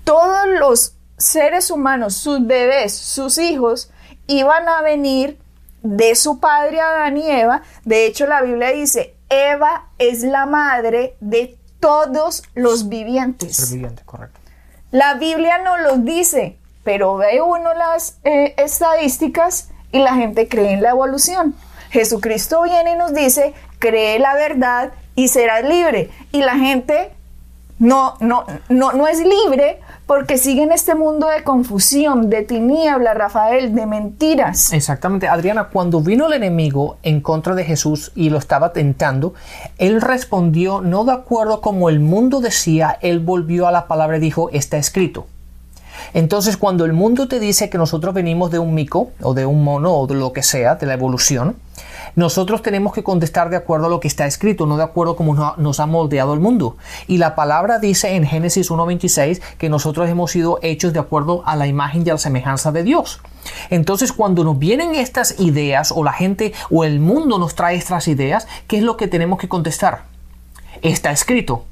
todos 0.03 0.47
los 0.59 0.93
seres 1.17 1.71
humanos, 1.71 2.13
sus 2.13 2.45
bebés, 2.45 2.93
sus 2.93 3.39
hijos, 3.39 3.89
iban 4.27 4.67
a 4.67 4.81
venir 4.81 5.39
de 5.81 6.15
su 6.15 6.39
padre 6.39 6.79
Adán 6.79 7.17
y 7.17 7.29
Eva. 7.29 7.61
De 7.83 8.05
hecho, 8.05 8.25
la 8.25 8.41
Biblia 8.41 8.71
dice, 8.71 9.15
Eva 9.29 9.89
es 9.97 10.23
la 10.23 10.45
madre 10.45 11.15
de 11.19 11.57
todos 11.79 12.43
los 12.55 12.89
vivientes. 12.89 13.75
correcto. 14.05 14.39
La 14.91 15.15
Biblia 15.15 15.57
no 15.63 15.77
los 15.77 16.05
dice, 16.05 16.57
pero 16.83 17.17
ve 17.17 17.41
uno 17.41 17.73
las 17.73 18.19
eh, 18.23 18.53
estadísticas 18.57 19.69
y 19.91 19.99
la 19.99 20.13
gente 20.15 20.47
cree 20.47 20.73
en 20.73 20.81
la 20.81 20.91
evolución. 20.91 21.55
Jesucristo 21.89 22.61
viene 22.63 22.93
y 22.93 22.95
nos 22.95 23.13
dice, 23.13 23.53
cree 23.79 24.19
la 24.19 24.33
verdad 24.35 24.93
y 25.15 25.27
serás 25.27 25.63
libre. 25.63 26.09
Y 26.31 26.41
la 26.41 26.55
gente 26.55 27.11
no, 27.79 28.15
no, 28.19 28.45
no, 28.69 28.93
no 28.93 29.07
es 29.07 29.19
libre 29.19 29.79
porque 30.05 30.37
sigue 30.37 30.63
en 30.63 30.71
este 30.71 30.95
mundo 30.95 31.27
de 31.27 31.43
confusión, 31.43 32.29
de 32.29 32.43
tiniebla, 32.43 33.13
Rafael, 33.13 33.73
de 33.73 33.85
mentiras. 33.85 34.73
Exactamente. 34.73 35.27
Adriana, 35.27 35.69
cuando 35.69 36.01
vino 36.01 36.27
el 36.27 36.33
enemigo 36.33 36.97
en 37.03 37.21
contra 37.21 37.55
de 37.55 37.63
Jesús 37.63 38.11
y 38.15 38.29
lo 38.29 38.37
estaba 38.37 38.73
tentando, 38.73 39.33
él 39.77 40.01
respondió 40.01 40.81
no 40.81 41.05
de 41.05 41.13
acuerdo 41.13 41.61
como 41.61 41.89
el 41.89 41.99
mundo 41.99 42.41
decía, 42.41 42.97
él 43.01 43.19
volvió 43.19 43.67
a 43.67 43.71
la 43.71 43.87
palabra 43.87 44.17
y 44.17 44.19
dijo, 44.19 44.49
está 44.51 44.77
escrito. 44.77 45.27
Entonces, 46.13 46.57
cuando 46.57 46.85
el 46.85 46.93
mundo 46.93 47.27
te 47.27 47.39
dice 47.39 47.69
que 47.69 47.77
nosotros 47.77 48.13
venimos 48.13 48.51
de 48.51 48.59
un 48.59 48.73
mico 48.73 49.11
o 49.21 49.33
de 49.33 49.45
un 49.45 49.63
mono 49.63 49.93
o 49.93 50.07
de 50.07 50.15
lo 50.15 50.33
que 50.33 50.43
sea, 50.43 50.75
de 50.75 50.85
la 50.85 50.93
evolución, 50.93 51.55
nosotros 52.15 52.61
tenemos 52.61 52.93
que 52.93 53.03
contestar 53.03 53.49
de 53.49 53.55
acuerdo 53.55 53.87
a 53.87 53.89
lo 53.89 53.99
que 53.99 54.07
está 54.07 54.25
escrito, 54.25 54.65
no 54.65 54.77
de 54.77 54.83
acuerdo 54.83 55.13
a 55.13 55.15
cómo 55.15 55.55
nos 55.57 55.79
ha 55.79 55.85
moldeado 55.85 56.33
el 56.33 56.39
mundo. 56.39 56.77
Y 57.07 57.17
la 57.17 57.35
palabra 57.35 57.79
dice 57.79 58.15
en 58.15 58.25
Génesis 58.25 58.69
1.26 58.69 59.41
que 59.57 59.69
nosotros 59.69 60.09
hemos 60.09 60.31
sido 60.31 60.59
hechos 60.61 60.93
de 60.93 60.99
acuerdo 60.99 61.41
a 61.45 61.55
la 61.55 61.67
imagen 61.67 62.03
y 62.05 62.09
a 62.09 62.13
la 62.13 62.19
semejanza 62.19 62.71
de 62.71 62.83
Dios. 62.83 63.21
Entonces, 63.69 64.13
cuando 64.13 64.43
nos 64.43 64.59
vienen 64.59 64.95
estas 64.95 65.39
ideas 65.39 65.91
o 65.91 66.03
la 66.03 66.13
gente 66.13 66.53
o 66.69 66.83
el 66.83 66.99
mundo 66.99 67.39
nos 67.39 67.55
trae 67.55 67.75
estas 67.75 68.07
ideas, 68.07 68.47
¿qué 68.67 68.77
es 68.77 68.83
lo 68.83 68.95
que 68.95 69.07
tenemos 69.07 69.39
que 69.39 69.49
contestar? 69.49 70.03
Está 70.81 71.11
escrito. 71.11 71.65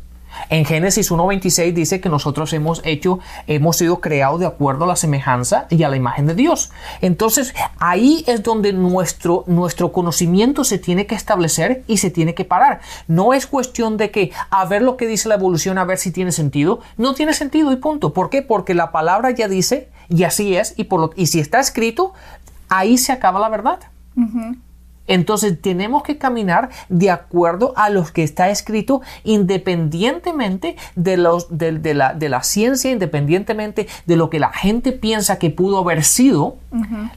En 0.50 0.66
Génesis 0.66 1.12
1.26 1.12 1.74
dice 1.74 2.02
que 2.02 2.10
nosotros 2.10 2.54
hemos 2.54 2.82
hecho, 2.84 3.20
hemos 3.48 3.78
sido 3.78 4.02
creados 4.02 4.40
de 4.40 4.46
acuerdo 4.46 4.86
a 4.86 4.88
la 4.88 4.96
semejanza 4.96 5.68
y 5.70 5.84
a 5.84 5.90
la 5.90 5.96
imagen 5.96 6.28
de 6.28 6.36
Dios. 6.36 6.72
Entonces 7.02 7.54
ahí 7.80 8.24
es 8.28 8.44
donde 8.44 8.74
nuestro, 8.74 9.44
nuestro 9.48 9.92
conocimiento 9.92 10.64
se 10.64 10.78
tiene 10.78 11.06
que 11.06 11.16
establecer 11.16 11.84
y 11.88 11.98
se 11.98 12.12
tiene 12.12 12.34
que 12.34 12.46
parar. 12.46 12.82
No 13.08 13.34
es 13.34 13.48
cuestión 13.48 13.98
de 13.98 14.12
que 14.12 14.32
a 14.50 14.66
ver 14.66 14.82
lo 14.82 14.98
que 14.98 15.08
dice 15.08 15.30
la 15.30 15.36
evolución, 15.36 15.78
a 15.78 15.86
ver 15.86 15.98
si 15.98 16.12
tiene 16.12 16.32
sentido. 16.32 16.80
No 16.98 17.14
tiene 17.14 17.34
sentido 17.34 17.72
y 17.72 17.78
punto. 17.78 18.14
¿Por 18.14 18.30
qué? 18.30 18.42
Porque 18.42 18.74
la 18.74 18.92
palabra 18.92 19.32
ya 19.32 19.48
dice 19.48 19.90
y 20.10 20.24
así 20.24 20.56
es 20.56 20.74
y, 20.78 20.86
por 20.86 21.00
lo, 21.00 21.12
y 21.16 21.28
si 21.28 21.40
está 21.40 21.60
escrito, 21.60 22.14
ahí 22.70 22.98
se 22.98 23.12
acaba 23.12 23.40
la 23.40 23.50
verdad. 23.50 23.80
Entonces 25.12 25.62
tenemos 25.62 26.04
que 26.04 26.18
caminar 26.18 26.70
de 26.88 27.12
acuerdo 27.12 27.74
a 27.76 27.90
lo 27.90 28.06
que 28.06 28.24
está 28.24 28.50
escrito 28.50 29.02
independientemente 29.26 30.78
de, 30.96 31.18
los, 31.18 31.58
de, 31.58 31.94
la, 31.94 32.14
de 32.14 32.30
la, 32.30 32.44
ciencia, 32.44 32.92
independientemente 32.92 33.88
de 34.06 34.16
lo 34.16 34.30
que 34.30 34.40
la 34.40 34.54
gente 34.54 34.94
piensa 34.94 35.38
que 35.38 35.50
pudo 35.50 35.80
haber 35.80 36.06
sido. 36.06 36.56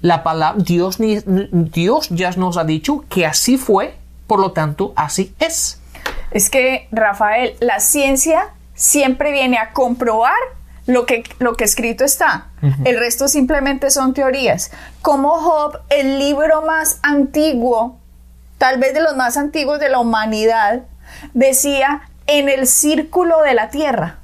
La 0.00 0.24
palabra, 0.24 0.60
Dios, 0.60 0.98
Dios 0.98 2.08
ya 2.10 2.32
nos 2.32 2.56
ha 2.56 2.64
dicho 2.64 3.04
que 3.08 3.26
así 3.26 3.58
fue, 3.58 3.94
por 4.26 4.40
lo 4.40 4.50
tanto 4.50 4.92
así 4.96 5.32
es. 5.38 5.80
Es 6.32 6.50
que, 6.50 6.88
Rafael, 6.90 7.54
la 7.60 7.78
ciencia 7.78 8.48
siempre 8.74 9.30
viene 9.30 9.56
a 9.56 9.72
comprobar 9.72 10.34
lo 10.86 11.06
que, 11.06 11.24
lo 11.38 11.54
que 11.54 11.64
escrito 11.64 12.04
está. 12.04 12.48
El 12.84 12.98
resto 12.98 13.28
simplemente 13.28 13.90
son 13.90 14.14
teorías. 14.14 14.70
Como 15.02 15.30
Job, 15.30 15.78
el 15.90 16.18
libro 16.18 16.62
más 16.62 16.98
antiguo, 17.02 17.98
tal 18.58 18.78
vez 18.78 18.94
de 18.94 19.02
los 19.02 19.16
más 19.16 19.36
antiguos 19.36 19.80
de 19.80 19.88
la 19.88 19.98
humanidad, 19.98 20.82
decía 21.32 22.08
en 22.26 22.48
el 22.48 22.66
círculo 22.66 23.40
de 23.42 23.54
la 23.54 23.70
tierra. 23.70 24.18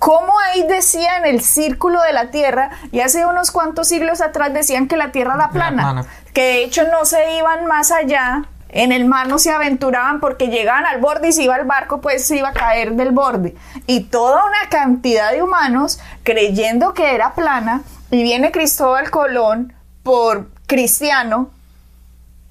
¿Cómo 0.00 0.32
ahí 0.46 0.66
decía 0.66 1.18
en 1.18 1.26
el 1.26 1.42
círculo 1.42 2.00
de 2.00 2.14
la 2.14 2.30
Tierra? 2.30 2.70
Y 2.90 3.00
hace 3.00 3.26
unos 3.26 3.50
cuantos 3.50 3.88
siglos 3.88 4.22
atrás 4.22 4.50
decían 4.54 4.88
que 4.88 4.96
la 4.96 5.12
Tierra 5.12 5.34
era 5.34 5.50
plana, 5.50 6.06
que 6.32 6.40
de 6.40 6.64
hecho 6.64 6.84
no 6.90 7.04
se 7.04 7.36
iban 7.36 7.66
más 7.66 7.92
allá 7.92 8.44
en 8.72 8.92
el 8.92 9.04
mar 9.04 9.28
no 9.28 9.38
se 9.38 9.50
aventuraban 9.50 10.20
porque 10.20 10.48
llegaban 10.48 10.86
al 10.86 11.00
borde 11.00 11.28
y 11.28 11.32
si 11.32 11.44
iba 11.44 11.56
el 11.56 11.66
barco 11.66 12.00
pues 12.00 12.24
se 12.24 12.36
iba 12.36 12.50
a 12.50 12.54
caer 12.54 12.92
del 12.92 13.10
borde. 13.10 13.54
Y 13.86 14.04
toda 14.04 14.44
una 14.44 14.68
cantidad 14.70 15.32
de 15.32 15.42
humanos 15.42 16.00
creyendo 16.22 16.94
que 16.94 17.14
era 17.14 17.34
plana 17.34 17.82
y 18.10 18.22
viene 18.22 18.52
Cristóbal 18.52 19.10
Colón 19.10 19.72
por 20.02 20.48
cristiano, 20.66 21.50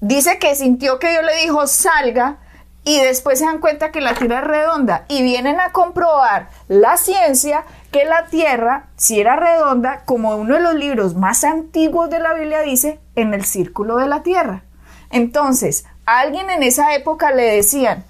dice 0.00 0.38
que 0.38 0.54
sintió 0.54 0.98
que 0.98 1.10
Dios 1.10 1.24
le 1.24 1.42
dijo 1.42 1.66
salga 1.66 2.38
y 2.84 3.00
después 3.00 3.38
se 3.38 3.44
dan 3.44 3.58
cuenta 3.58 3.90
que 3.90 4.00
la 4.00 4.14
tierra 4.14 4.38
es 4.38 4.44
redonda 4.44 5.04
y 5.08 5.22
vienen 5.22 5.60
a 5.60 5.72
comprobar 5.72 6.48
la 6.68 6.96
ciencia 6.96 7.64
que 7.90 8.04
la 8.04 8.26
tierra, 8.26 8.86
si 8.96 9.20
era 9.20 9.36
redonda, 9.36 10.02
como 10.04 10.36
uno 10.36 10.54
de 10.54 10.60
los 10.60 10.74
libros 10.74 11.14
más 11.14 11.44
antiguos 11.44 12.08
de 12.08 12.20
la 12.20 12.34
Biblia 12.34 12.60
dice, 12.60 13.00
en 13.16 13.34
el 13.34 13.44
círculo 13.44 13.96
de 13.96 14.06
la 14.06 14.22
tierra. 14.22 14.62
Entonces, 15.10 15.84
alguien 16.18 16.50
en 16.50 16.62
esa 16.62 16.94
época 16.94 17.30
le 17.30 17.44
decían, 17.44 18.04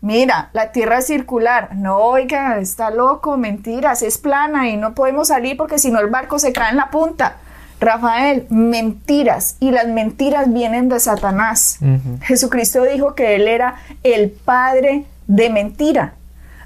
mira, 0.00 0.50
la 0.52 0.72
Tierra 0.72 0.98
es 0.98 1.06
circular. 1.06 1.74
No, 1.74 1.96
oiga, 1.98 2.58
está 2.58 2.90
loco, 2.90 3.36
mentiras, 3.36 4.02
es 4.02 4.18
plana 4.18 4.68
y 4.68 4.76
no 4.76 4.94
podemos 4.94 5.28
salir 5.28 5.56
porque 5.56 5.78
si 5.78 5.90
no 5.90 6.00
el 6.00 6.08
barco 6.08 6.38
se 6.38 6.52
cae 6.52 6.70
en 6.70 6.76
la 6.76 6.90
punta. 6.90 7.36
Rafael, 7.80 8.46
mentiras. 8.50 9.56
Y 9.58 9.70
las 9.70 9.88
mentiras 9.88 10.52
vienen 10.52 10.88
de 10.88 11.00
Satanás. 11.00 11.78
Jesucristo 12.22 12.84
dijo 12.84 13.14
que 13.14 13.34
Él 13.36 13.48
era 13.48 13.76
el 14.02 14.30
padre 14.30 15.06
de 15.26 15.48
mentira. 15.48 16.12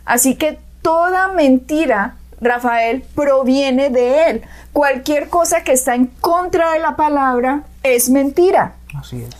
Así 0.04 0.34
que 0.34 0.58
toda 0.82 1.28
mentira, 1.28 2.16
Rafael, 2.40 3.04
proviene 3.14 3.90
de 3.90 4.28
Él. 4.28 4.42
Cualquier 4.72 5.28
cosa 5.28 5.62
que 5.62 5.72
está 5.72 5.94
en 5.94 6.06
contra 6.06 6.72
de 6.72 6.80
la 6.80 6.96
palabra 6.96 7.62
es 7.84 8.10
mentira. 8.10 8.74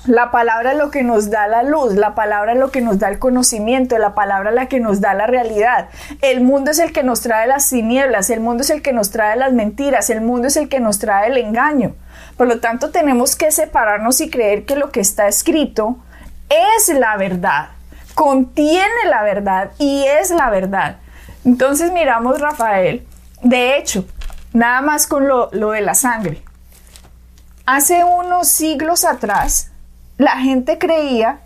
La 0.07 0.31
palabra 0.31 0.73
es 0.73 0.79
lo 0.79 0.91
que 0.91 1.03
nos 1.03 1.31
da 1.31 1.47
la 1.47 1.63
luz, 1.63 1.95
la 1.95 2.15
palabra 2.15 2.53
es 2.53 2.59
lo 2.59 2.71
que 2.71 2.81
nos 2.81 2.99
da 2.99 3.09
el 3.09 3.19
conocimiento, 3.19 3.97
la 3.99 4.15
palabra 4.15 4.51
es 4.51 4.57
la 4.57 4.67
que 4.67 4.81
nos 4.81 5.01
da 5.01 5.15
la 5.15 5.27
realidad. 5.27 5.89
El 6.23 6.41
mundo 6.43 6.71
es 6.71 6.79
el 6.79 6.93
que 6.93 7.03
nos 7.03 7.21
trae 7.21 7.47
las 7.47 7.69
tinieblas, 7.69 8.31
el 8.31 8.41
mundo 8.41 8.63
es 8.63 8.71
el 8.71 8.83
que 8.83 8.93
nos 8.93 9.11
trae 9.11 9.37
las 9.37 9.53
mentiras, 9.53 10.11
el 10.11 10.21
mundo 10.21 10.49
es 10.49 10.57
el 10.57 10.69
que 10.69 10.81
nos 10.81 10.99
trae 10.99 11.29
el 11.29 11.39
engaño. 11.39 11.95
Por 12.37 12.49
lo 12.49 12.61
tanto, 12.61 12.91
tenemos 12.91 13.37
que 13.37 13.51
separarnos 13.51 14.21
y 14.21 14.31
creer 14.31 14.65
que 14.65 14.77
lo 14.77 14.91
que 14.91 15.01
está 15.01 15.29
escrito 15.29 15.99
es 16.49 16.89
la 16.89 17.17
verdad, 17.17 17.69
contiene 18.15 19.07
la 19.09 19.23
verdad 19.23 19.71
y 19.79 20.05
es 20.05 20.31
la 20.31 20.51
verdad. 20.51 20.97
Entonces 21.45 21.93
miramos, 21.93 22.41
Rafael, 22.41 23.07
de 23.43 23.77
hecho, 23.77 24.07
nada 24.53 24.81
más 24.83 25.07
con 25.07 25.29
lo, 25.29 25.49
lo 25.53 25.71
de 25.73 25.81
la 25.81 25.95
sangre. 25.95 26.44
Hace 27.67 28.05
unos 28.05 28.49
siglos 28.49 29.07
atrás, 29.07 29.71
la 30.19 30.33
gente 30.33 30.77
creía 30.77 31.41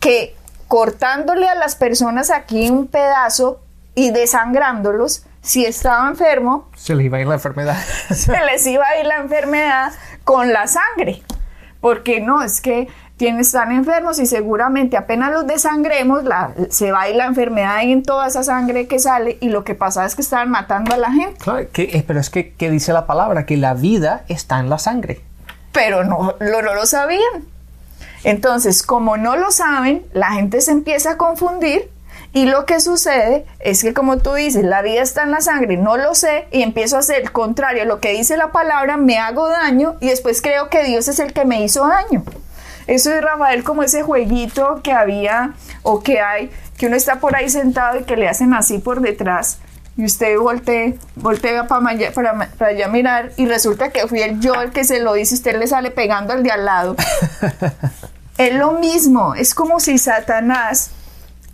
que 0.00 0.34
cortándole 0.66 1.48
a 1.48 1.54
las 1.54 1.76
personas 1.76 2.32
aquí 2.32 2.68
un 2.68 2.88
pedazo 2.88 3.60
y 3.94 4.10
desangrándolos, 4.10 5.24
si 5.40 5.64
estaba 5.64 6.08
enfermo, 6.08 6.68
se 6.74 6.96
les 6.96 7.06
iba 7.06 7.18
a 7.18 7.20
ir 7.20 7.28
la 7.28 7.34
enfermedad. 7.34 7.76
se 8.10 8.44
les 8.44 8.66
iba 8.66 8.84
a 8.84 8.98
ir 8.98 9.06
la 9.06 9.18
enfermedad 9.18 9.92
con 10.24 10.52
la 10.52 10.66
sangre. 10.66 11.22
Porque 11.80 12.20
no, 12.20 12.42
es 12.42 12.60
que 12.60 12.88
tienen, 13.16 13.40
están 13.40 13.70
enfermos 13.70 14.18
y 14.18 14.26
seguramente 14.26 14.96
apenas 14.96 15.32
los 15.32 15.46
desangremos, 15.46 16.24
la, 16.24 16.54
se 16.70 16.90
va 16.90 17.02
a 17.02 17.08
ir 17.08 17.14
la 17.14 17.26
enfermedad 17.26 17.82
en 17.82 18.02
toda 18.02 18.26
esa 18.26 18.42
sangre 18.42 18.88
que 18.88 18.98
sale 18.98 19.38
y 19.40 19.48
lo 19.48 19.62
que 19.62 19.76
pasa 19.76 20.04
es 20.06 20.16
que 20.16 20.22
estaban 20.22 20.50
matando 20.50 20.92
a 20.92 20.96
la 20.96 21.12
gente. 21.12 21.38
Claro, 21.38 21.68
que, 21.72 22.04
pero 22.04 22.18
es 22.18 22.30
que 22.30 22.52
¿qué 22.54 22.68
dice 22.68 22.92
la 22.92 23.06
palabra? 23.06 23.46
Que 23.46 23.56
la 23.56 23.74
vida 23.74 24.24
está 24.26 24.58
en 24.58 24.68
la 24.68 24.78
sangre 24.78 25.20
pero 25.72 26.04
no, 26.04 26.36
no, 26.40 26.62
lo 26.62 26.86
sabían. 26.86 27.46
Entonces, 28.24 28.82
como 28.82 29.16
no 29.16 29.36
lo 29.36 29.50
saben, 29.50 30.06
la 30.12 30.32
gente 30.32 30.60
se 30.60 30.70
empieza 30.70 31.12
a 31.12 31.16
confundir 31.16 31.90
y 32.32 32.46
lo 32.46 32.66
que 32.66 32.80
sucede 32.80 33.44
es 33.58 33.82
que, 33.82 33.92
como 33.92 34.18
tú 34.18 34.34
dices, 34.34 34.64
la 34.64 34.80
vida 34.80 35.02
está 35.02 35.24
en 35.24 35.32
la 35.32 35.40
sangre, 35.40 35.76
no 35.76 35.96
lo 35.96 36.14
sé 36.14 36.46
y 36.52 36.62
empiezo 36.62 36.96
a 36.96 37.00
hacer 37.00 37.20
el 37.20 37.32
contrario, 37.32 37.84
lo 37.84 38.00
que 38.00 38.12
dice 38.12 38.36
la 38.36 38.52
palabra, 38.52 38.96
me 38.96 39.18
hago 39.18 39.48
daño 39.48 39.96
y 40.00 40.08
después 40.08 40.40
creo 40.40 40.70
que 40.70 40.84
Dios 40.84 41.08
es 41.08 41.18
el 41.18 41.32
que 41.32 41.44
me 41.44 41.62
hizo 41.62 41.86
daño. 41.86 42.22
Eso 42.86 43.12
es, 43.12 43.22
Rafael, 43.22 43.64
como 43.64 43.82
ese 43.82 44.02
jueguito 44.02 44.80
que 44.82 44.92
había 44.92 45.54
o 45.82 46.02
que 46.02 46.20
hay 46.20 46.50
que 46.76 46.88
uno 46.88 46.96
está 46.96 47.20
por 47.20 47.36
ahí 47.36 47.48
sentado 47.48 48.00
y 48.00 48.02
que 48.04 48.16
le 48.16 48.28
hacen 48.28 48.54
así 48.54 48.78
por 48.78 49.00
detrás 49.00 49.58
y 49.96 50.04
usted 50.04 50.38
voltea, 50.38 50.94
voltea 51.16 51.66
para, 51.66 52.12
para, 52.14 52.48
para 52.58 52.70
allá 52.70 52.88
mirar 52.88 53.32
y 53.36 53.46
resulta 53.46 53.90
que 53.90 54.06
fui 54.06 54.20
el 54.20 54.40
yo 54.40 54.54
el 54.54 54.70
que 54.70 54.84
se 54.84 55.00
lo 55.00 55.14
dice, 55.14 55.34
usted 55.34 55.58
le 55.58 55.66
sale 55.66 55.90
pegando 55.90 56.32
al 56.32 56.42
de 56.42 56.50
al 56.50 56.64
lado. 56.64 56.96
es 58.38 58.54
lo 58.54 58.72
mismo, 58.72 59.34
es 59.34 59.54
como 59.54 59.80
si 59.80 59.98
Satanás 59.98 60.90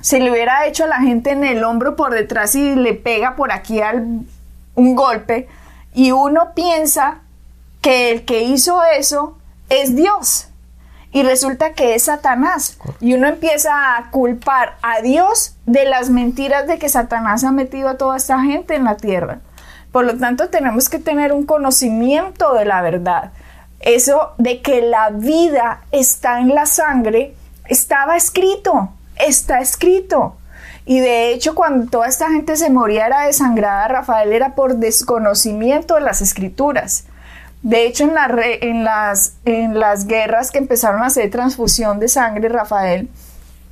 se 0.01 0.21
le 0.21 0.31
hubiera 0.31 0.67
hecho 0.67 0.85
a 0.85 0.89
la 0.89 1.01
gente 1.01 1.31
en 1.31 1.45
el 1.45 1.65
hombro 1.65 1.97
por 1.97 2.15
detrás 2.15 2.55
y 2.55 2.77
le 2.77 2.95
pega 2.95 3.35
por 3.35 3.51
aquí 3.51 3.81
al, 3.81 4.21
un 4.75 4.95
golpe 4.95 5.49
y 5.93 6.13
uno 6.13 6.55
piensa 6.55 7.19
que 7.81 8.13
el 8.13 8.25
que 8.25 8.43
hizo 8.43 8.81
eso 8.85 9.37
es 9.69 9.97
Dios 9.97 10.48
y 11.13 11.23
resulta 11.23 11.73
que 11.73 11.95
es 11.95 12.05
Satanás. 12.05 12.79
Y 13.01 13.15
uno 13.15 13.29
empieza 13.29 13.97
a 13.97 14.11
culpar 14.11 14.77
a 14.83 15.01
Dios 15.01 15.55
de 15.67 15.85
las 15.85 16.11
mentiras 16.11 16.67
de 16.67 16.79
que 16.79 16.89
Satanás 16.89 17.45
ha 17.45 17.53
metido 17.53 17.89
a 17.89 17.97
toda 17.97 18.17
esta 18.17 18.41
gente 18.41 18.75
en 18.75 18.85
la 18.85 18.97
tierra. 18.97 19.41
Por 19.93 20.05
lo 20.05 20.17
tanto, 20.19 20.49
tenemos 20.49 20.89
que 20.89 20.99
tener 20.99 21.33
un 21.33 21.47
conocimiento 21.47 22.53
de 22.55 22.67
la 22.67 22.83
verdad. 22.83 23.33
Eso 23.81 24.33
de 24.39 24.61
que 24.61 24.83
la 24.83 25.11
vida 25.11 25.83
está 25.93 26.41
en 26.41 26.55
la 26.55 26.67
sangre, 26.67 27.35
estaba 27.69 28.17
escrito, 28.17 28.91
está 29.17 29.61
escrito. 29.61 30.37
Y 30.85 31.01
de 31.01 31.33
hecho, 31.33 31.55
cuando 31.55 31.91
toda 31.91 32.09
esta 32.09 32.31
gente 32.31 32.57
se 32.57 32.71
moría 32.71 33.07
era 33.07 33.23
desangrada, 33.23 33.89
Rafael 33.89 34.33
era 34.33 34.55
por 34.55 34.77
desconocimiento 34.77 35.95
de 35.95 36.01
las 36.01 36.21
escrituras. 36.21 37.05
De 37.63 37.87
hecho, 37.87 38.05
en, 38.05 38.13
en, 38.63 38.85
las, 38.85 39.35
en 39.45 39.79
las 39.79 40.07
guerras 40.07 40.51
que 40.51 40.59
empezaron 40.59 41.03
a 41.03 41.07
hacer 41.07 41.31
transfusión 41.31 41.99
de 41.99 42.09
sangre, 42.09 42.49
Rafael, 42.49 43.09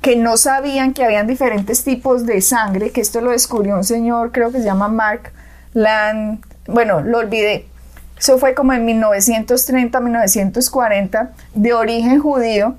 que 0.01 0.15
no 0.15 0.37
sabían 0.37 0.93
que 0.93 1.03
habían 1.03 1.27
diferentes 1.27 1.83
tipos 1.83 2.25
de 2.25 2.41
sangre, 2.41 2.91
que 2.91 3.01
esto 3.01 3.21
lo 3.21 3.31
descubrió 3.31 3.75
un 3.75 3.83
señor, 3.83 4.31
creo 4.31 4.51
que 4.51 4.59
se 4.59 4.65
llama 4.65 4.87
Mark 4.87 5.31
Land, 5.73 6.43
bueno, 6.67 7.01
lo 7.01 7.19
olvidé. 7.19 7.67
Eso 8.17 8.37
fue 8.37 8.53
como 8.55 8.73
en 8.73 8.83
1930, 8.85 9.99
1940, 9.99 11.31
de 11.53 11.73
origen 11.73 12.19
judío. 12.19 12.75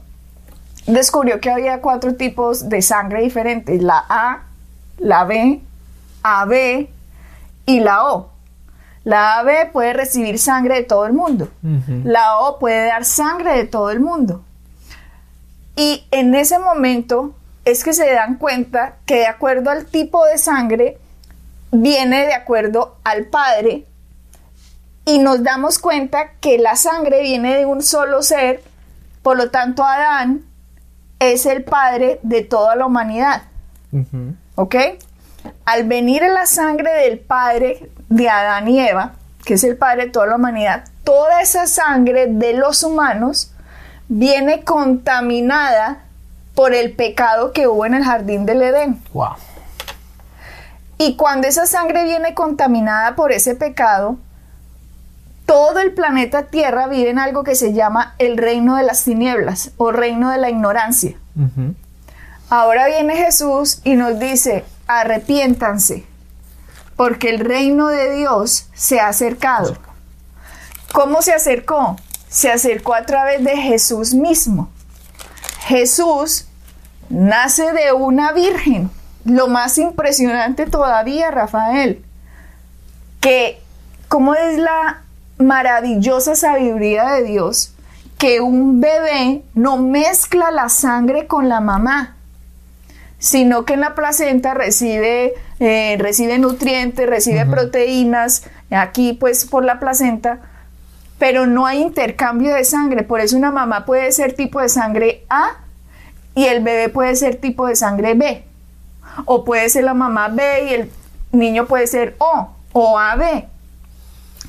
Descubrió 0.86 1.40
que 1.40 1.50
había 1.50 1.80
cuatro 1.80 2.14
tipos 2.14 2.68
de 2.68 2.82
sangre 2.82 3.22
diferentes, 3.22 3.82
la 3.82 4.04
A, 4.08 4.42
la 4.98 5.24
B, 5.24 5.60
AB 6.22 6.88
y 7.66 7.80
la 7.80 8.04
O. 8.06 8.30
La 9.04 9.38
AB 9.38 9.72
puede 9.72 9.92
recibir 9.92 10.38
sangre 10.38 10.76
de 10.76 10.82
todo 10.82 11.06
el 11.06 11.12
mundo. 11.12 11.48
La 12.04 12.38
O 12.38 12.58
puede 12.58 12.86
dar 12.86 13.04
sangre 13.04 13.56
de 13.56 13.64
todo 13.64 13.90
el 13.90 14.00
mundo. 14.00 14.42
Y 15.76 16.04
en 16.10 16.34
ese 16.34 16.58
momento 16.58 17.34
es 17.64 17.84
que 17.84 17.92
se 17.92 18.12
dan 18.12 18.36
cuenta 18.36 18.96
que 19.06 19.16
de 19.16 19.26
acuerdo 19.26 19.70
al 19.70 19.86
tipo 19.86 20.24
de 20.24 20.38
sangre 20.38 20.98
viene 21.70 22.26
de 22.26 22.34
acuerdo 22.34 22.96
al 23.04 23.26
Padre 23.26 23.84
y 25.04 25.18
nos 25.18 25.42
damos 25.42 25.78
cuenta 25.78 26.32
que 26.40 26.58
la 26.58 26.76
sangre 26.76 27.22
viene 27.22 27.56
de 27.56 27.66
un 27.66 27.82
solo 27.82 28.22
ser, 28.22 28.62
por 29.22 29.36
lo 29.36 29.50
tanto 29.50 29.84
Adán 29.84 30.42
es 31.18 31.46
el 31.46 31.64
Padre 31.64 32.20
de 32.22 32.42
toda 32.42 32.76
la 32.76 32.86
humanidad. 32.86 33.42
¿Ok? 34.54 34.74
Al 35.64 35.84
venir 35.84 36.22
en 36.22 36.34
la 36.34 36.46
sangre 36.46 36.90
del 37.02 37.18
Padre 37.18 37.90
de 38.08 38.28
Adán 38.28 38.68
y 38.68 38.80
Eva, 38.80 39.12
que 39.44 39.54
es 39.54 39.64
el 39.64 39.76
Padre 39.76 40.06
de 40.06 40.10
toda 40.10 40.26
la 40.26 40.36
humanidad, 40.36 40.84
toda 41.04 41.40
esa 41.40 41.66
sangre 41.66 42.26
de 42.26 42.54
los 42.54 42.82
humanos 42.82 43.52
viene 44.08 44.64
contaminada 44.64 46.04
por 46.54 46.74
el 46.74 46.92
pecado 46.92 47.52
que 47.52 47.68
hubo 47.68 47.86
en 47.86 47.94
el 47.94 48.04
jardín 48.04 48.46
del 48.46 48.62
Edén. 48.62 49.00
Wow. 49.12 49.36
Y 50.98 51.16
cuando 51.16 51.46
esa 51.46 51.66
sangre 51.66 52.04
viene 52.04 52.34
contaminada 52.34 53.14
por 53.14 53.30
ese 53.30 53.54
pecado, 53.54 54.18
todo 55.46 55.78
el 55.80 55.92
planeta 55.94 56.48
Tierra 56.48 56.88
vive 56.88 57.08
en 57.08 57.18
algo 57.18 57.44
que 57.44 57.54
se 57.54 57.72
llama 57.72 58.14
el 58.18 58.36
reino 58.36 58.76
de 58.76 58.82
las 58.82 59.04
tinieblas 59.04 59.70
o 59.76 59.92
reino 59.92 60.30
de 60.30 60.38
la 60.38 60.50
ignorancia. 60.50 61.16
Ahora 62.50 62.86
viene 62.86 63.16
Jesús 63.16 63.80
y 63.84 63.94
nos 63.94 64.18
dice, 64.18 64.64
arrepiéntanse, 64.88 66.04
porque 66.96 67.28
el 67.28 67.38
reino 67.40 67.88
de 67.88 68.16
Dios 68.16 68.66
se 68.74 68.98
ha 68.98 69.08
acercado. 69.08 69.76
¿Cómo 70.92 71.22
se 71.22 71.32
acercó? 71.32 71.96
Se 72.28 72.50
acercó 72.50 72.94
a 72.94 73.06
través 73.06 73.44
de 73.44 73.56
Jesús 73.56 74.14
mismo. 74.14 74.70
Jesús 75.60 76.46
nace 77.10 77.72
de 77.72 77.92
una 77.92 78.32
virgen. 78.32 78.90
Lo 79.24 79.48
más 79.48 79.76
impresionante 79.78 80.66
todavía, 80.66 81.30
Rafael, 81.30 82.02
que 83.20 83.60
cómo 84.08 84.34
es 84.34 84.58
la 84.58 85.02
maravillosa 85.36 86.34
sabiduría 86.34 87.04
de 87.12 87.24
Dios 87.24 87.74
que 88.18 88.40
un 88.40 88.80
bebé 88.80 89.44
no 89.54 89.76
mezcla 89.76 90.50
la 90.50 90.68
sangre 90.68 91.26
con 91.26 91.48
la 91.48 91.60
mamá 91.60 92.17
sino 93.18 93.64
que 93.64 93.74
en 93.74 93.80
la 93.80 93.94
placenta 93.94 94.54
recibe, 94.54 95.34
eh, 95.60 95.96
recibe 95.98 96.38
nutrientes, 96.38 97.08
recibe 97.08 97.46
proteínas, 97.46 98.44
aquí 98.70 99.12
pues 99.12 99.44
por 99.44 99.64
la 99.64 99.80
placenta, 99.80 100.40
pero 101.18 101.46
no 101.46 101.66
hay 101.66 101.82
intercambio 101.82 102.54
de 102.54 102.64
sangre, 102.64 103.02
por 103.02 103.20
eso 103.20 103.36
una 103.36 103.50
mamá 103.50 103.84
puede 103.84 104.12
ser 104.12 104.34
tipo 104.34 104.60
de 104.60 104.68
sangre 104.68 105.24
A 105.28 105.56
y 106.34 106.44
el 106.44 106.62
bebé 106.62 106.88
puede 106.88 107.16
ser 107.16 107.36
tipo 107.36 107.66
de 107.66 107.74
sangre 107.74 108.14
B, 108.14 108.44
o 109.24 109.44
puede 109.44 109.68
ser 109.68 109.84
la 109.84 109.94
mamá 109.94 110.28
B 110.28 110.42
y 110.70 110.74
el 110.74 110.90
niño 111.32 111.66
puede 111.66 111.86
ser 111.86 112.14
O 112.18 112.50
o 112.72 112.98
AB, 112.98 113.46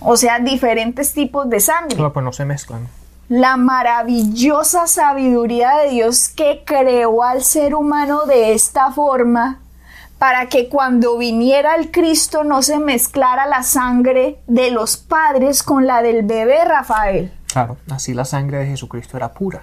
o 0.01 0.15
sea, 0.15 0.39
diferentes 0.39 1.13
tipos 1.13 1.49
de 1.49 1.59
sangre. 1.59 1.95
Claro, 1.95 2.13
pues 2.13 2.23
no 2.23 2.31
se 2.31 2.45
mezclan 2.45 2.87
la 3.29 3.57
maravillosa 3.57 4.87
sabiduría 4.87 5.77
de 5.77 5.91
Dios 5.91 6.29
que 6.29 6.63
creó 6.65 7.23
al 7.23 7.43
ser 7.43 7.75
humano 7.75 8.25
de 8.25 8.53
esta 8.53 8.91
forma 8.91 9.59
para 10.17 10.47
que 10.47 10.67
cuando 10.67 11.17
viniera 11.17 11.75
el 11.75 11.91
Cristo 11.91 12.43
no 12.43 12.61
se 12.63 12.79
mezclara 12.79 13.45
la 13.45 13.63
sangre 13.63 14.39
de 14.47 14.71
los 14.71 14.97
padres 14.97 15.63
con 15.63 15.85
la 15.85 16.01
del 16.01 16.23
bebé 16.25 16.65
Rafael. 16.65 17.31
Claro, 17.47 17.77
así 17.89 18.13
la 18.13 18.25
sangre 18.25 18.57
de 18.57 18.65
Jesucristo 18.65 19.15
era 19.15 19.31
pura. 19.31 19.61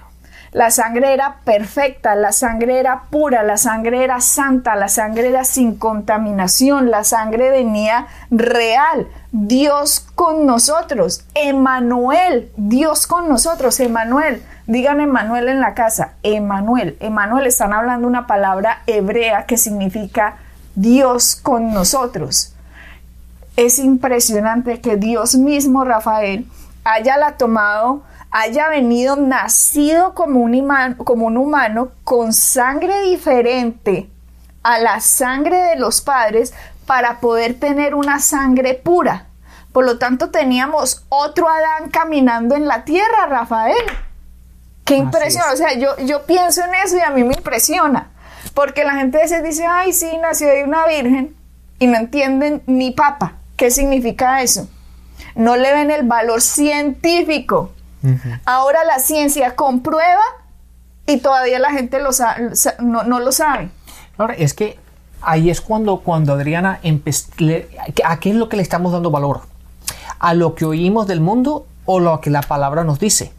La 0.52 0.70
sangre 0.70 1.12
era 1.12 1.36
perfecta, 1.44 2.14
la 2.14 2.32
sangre 2.32 2.78
era 2.78 3.02
pura, 3.10 3.42
la 3.42 3.56
sangre 3.56 4.04
era 4.04 4.20
santa, 4.20 4.74
la 4.76 4.88
sangre 4.88 5.28
era 5.28 5.44
sin 5.44 5.76
contaminación, 5.76 6.90
la 6.90 7.04
sangre 7.04 7.50
venía 7.50 8.06
real. 8.30 9.08
Dios 9.32 10.06
con 10.14 10.46
nosotros, 10.46 11.24
Emanuel, 11.34 12.50
Dios 12.56 13.06
con 13.06 13.28
nosotros, 13.28 13.78
Emanuel. 13.80 14.42
Digan 14.66 15.00
Emanuel 15.00 15.48
en 15.48 15.60
la 15.60 15.74
casa, 15.74 16.14
Emanuel. 16.22 16.96
Emanuel 17.00 17.46
están 17.46 17.72
hablando 17.72 18.08
una 18.08 18.26
palabra 18.26 18.82
hebrea 18.86 19.46
que 19.46 19.56
significa 19.56 20.36
Dios 20.74 21.36
con 21.36 21.72
nosotros. 21.72 22.54
Es 23.56 23.78
impresionante 23.78 24.80
que 24.80 24.96
Dios 24.96 25.36
mismo, 25.36 25.84
Rafael, 25.84 26.46
haya 26.84 27.16
la 27.16 27.36
tomado 27.36 28.02
haya 28.38 28.68
venido 28.68 29.16
nacido 29.16 30.12
como 30.12 30.40
un, 30.40 30.94
como 31.04 31.26
un 31.26 31.38
humano 31.38 31.92
con 32.04 32.34
sangre 32.34 33.00
diferente 33.00 34.10
a 34.62 34.78
la 34.78 35.00
sangre 35.00 35.56
de 35.56 35.76
los 35.76 36.02
padres 36.02 36.52
para 36.84 37.20
poder 37.20 37.58
tener 37.58 37.94
una 37.94 38.20
sangre 38.20 38.74
pura. 38.74 39.28
Por 39.72 39.86
lo 39.86 39.98
tanto, 39.98 40.30
teníamos 40.30 41.06
otro 41.08 41.48
Adán 41.48 41.90
caminando 41.90 42.54
en 42.54 42.66
la 42.66 42.84
tierra, 42.84 43.24
Rafael. 43.26 43.82
Qué 44.84 44.96
impresión. 44.96 45.44
O 45.50 45.56
sea, 45.56 45.72
yo, 45.72 45.96
yo 46.04 46.26
pienso 46.26 46.62
en 46.62 46.74
eso 46.74 46.98
y 46.98 47.00
a 47.00 47.10
mí 47.10 47.24
me 47.24 47.34
impresiona. 47.34 48.10
Porque 48.52 48.84
la 48.84 48.96
gente 48.96 49.16
a 49.16 49.22
veces 49.22 49.42
dice, 49.44 49.64
ay, 49.64 49.94
sí, 49.94 50.10
nació 50.20 50.48
de 50.48 50.64
una 50.64 50.86
virgen 50.86 51.34
y 51.78 51.86
no 51.86 51.96
entienden 51.96 52.62
ni 52.66 52.90
papa. 52.90 53.38
¿Qué 53.56 53.70
significa 53.70 54.42
eso? 54.42 54.68
No 55.34 55.56
le 55.56 55.72
ven 55.72 55.90
el 55.90 56.06
valor 56.06 56.42
científico 56.42 57.72
Ahora 58.44 58.84
la 58.84 58.98
ciencia 58.98 59.56
comprueba 59.56 60.22
y 61.06 61.18
todavía 61.18 61.58
la 61.58 61.70
gente 61.70 62.00
lo 62.00 62.10
no, 62.80 63.20
lo 63.20 63.32
sabe. 63.32 63.70
Ahora, 64.18 64.34
es 64.34 64.54
que 64.54 64.78
ahí 65.22 65.50
es 65.50 65.60
cuando, 65.60 65.98
cuando 65.98 66.32
Adriana, 66.32 66.80
¿a 68.04 68.20
qué 68.20 68.30
es 68.30 68.36
lo 68.36 68.48
que 68.48 68.56
le 68.56 68.62
estamos 68.62 68.92
dando 68.92 69.10
valor? 69.10 69.42
¿A 70.18 70.34
lo 70.34 70.54
que 70.54 70.64
oímos 70.64 71.06
del 71.06 71.20
mundo 71.20 71.66
o 71.84 72.00
lo 72.00 72.20
que 72.20 72.30
la 72.30 72.42
palabra 72.42 72.84
nos 72.84 72.98
dice? 72.98 73.32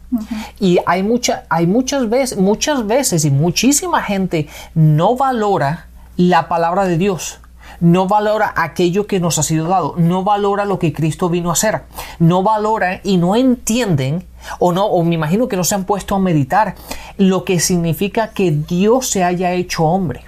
Y 0.58 0.78
hay, 0.86 1.02
mucha, 1.02 1.44
hay 1.50 1.66
muchas, 1.66 2.08
veces, 2.08 2.38
muchas 2.38 2.86
veces 2.86 3.24
y 3.24 3.30
muchísima 3.30 4.02
gente 4.02 4.48
no 4.74 5.16
valora 5.16 5.86
la 6.16 6.48
palabra 6.48 6.84
de 6.84 6.96
Dios 6.96 7.40
no 7.80 8.08
valora 8.08 8.52
aquello 8.56 9.06
que 9.06 9.20
nos 9.20 9.38
ha 9.38 9.42
sido 9.42 9.68
dado, 9.68 9.94
no 9.96 10.24
valora 10.24 10.64
lo 10.64 10.78
que 10.78 10.92
Cristo 10.92 11.28
vino 11.28 11.50
a 11.50 11.52
hacer, 11.52 11.82
no 12.18 12.42
valora 12.42 13.00
y 13.04 13.18
no 13.18 13.36
entienden 13.36 14.24
o 14.58 14.72
no, 14.72 14.86
o 14.86 15.02
me 15.04 15.14
imagino 15.14 15.48
que 15.48 15.56
no 15.56 15.64
se 15.64 15.74
han 15.74 15.84
puesto 15.84 16.14
a 16.14 16.18
meditar 16.18 16.74
lo 17.16 17.44
que 17.44 17.60
significa 17.60 18.28
que 18.28 18.50
Dios 18.50 19.08
se 19.08 19.24
haya 19.24 19.52
hecho 19.52 19.84
hombre. 19.84 20.24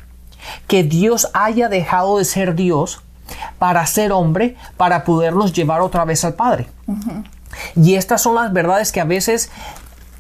que 0.67 0.83
Dios 0.85 1.29
haya 1.33 1.69
dejado 1.69 2.19
de 2.19 2.25
ser 2.25 2.55
Dios 2.55 3.03
para 3.59 3.87
ser 3.87 4.13
hombre, 4.13 4.57
para 4.77 5.05
podernos 5.05 5.53
llevar 5.53 5.81
otra 5.81 6.05
vez 6.05 6.25
al 6.25 6.35
Padre. 6.35 6.67
Y 7.77 7.95
estas 7.95 8.23
son 8.23 8.35
las 8.35 8.53
verdades 8.53 8.93
que 8.93 9.01
a 9.01 9.05
veces 9.05 9.51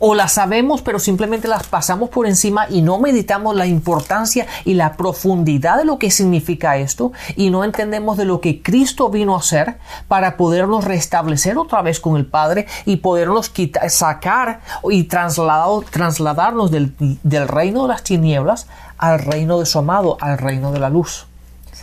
o 0.00 0.16
las 0.16 0.32
sabemos 0.32 0.82
pero 0.82 0.98
simplemente 0.98 1.46
las 1.46 1.68
pasamos 1.68 2.08
por 2.08 2.26
encima 2.26 2.66
y 2.68 2.82
no 2.82 2.98
meditamos 2.98 3.54
la 3.54 3.66
importancia 3.66 4.46
y 4.64 4.74
la 4.74 4.96
profundidad 4.96 5.76
de 5.76 5.84
lo 5.84 5.98
que 5.98 6.10
significa 6.10 6.76
esto 6.76 7.12
y 7.36 7.50
no 7.50 7.62
entendemos 7.62 8.16
de 8.16 8.24
lo 8.24 8.40
que 8.40 8.62
Cristo 8.62 9.08
vino 9.10 9.36
a 9.36 9.38
hacer 9.38 9.78
para 10.08 10.36
podernos 10.36 10.84
restablecer 10.84 11.56
otra 11.58 11.82
vez 11.82 12.00
con 12.00 12.16
el 12.16 12.26
Padre 12.26 12.66
y 12.84 12.96
podernos 12.96 13.50
quitar, 13.50 13.88
sacar 13.90 14.60
y 14.90 15.04
trasladarnos 15.04 16.70
del, 16.70 16.94
del 17.22 17.46
reino 17.46 17.82
de 17.82 17.88
las 17.88 18.02
tinieblas 18.02 18.66
al 18.98 19.18
reino 19.18 19.60
de 19.60 19.66
su 19.66 19.78
amado, 19.78 20.16
al 20.20 20.38
reino 20.38 20.72
de 20.72 20.80
la 20.80 20.90
luz. 20.90 21.26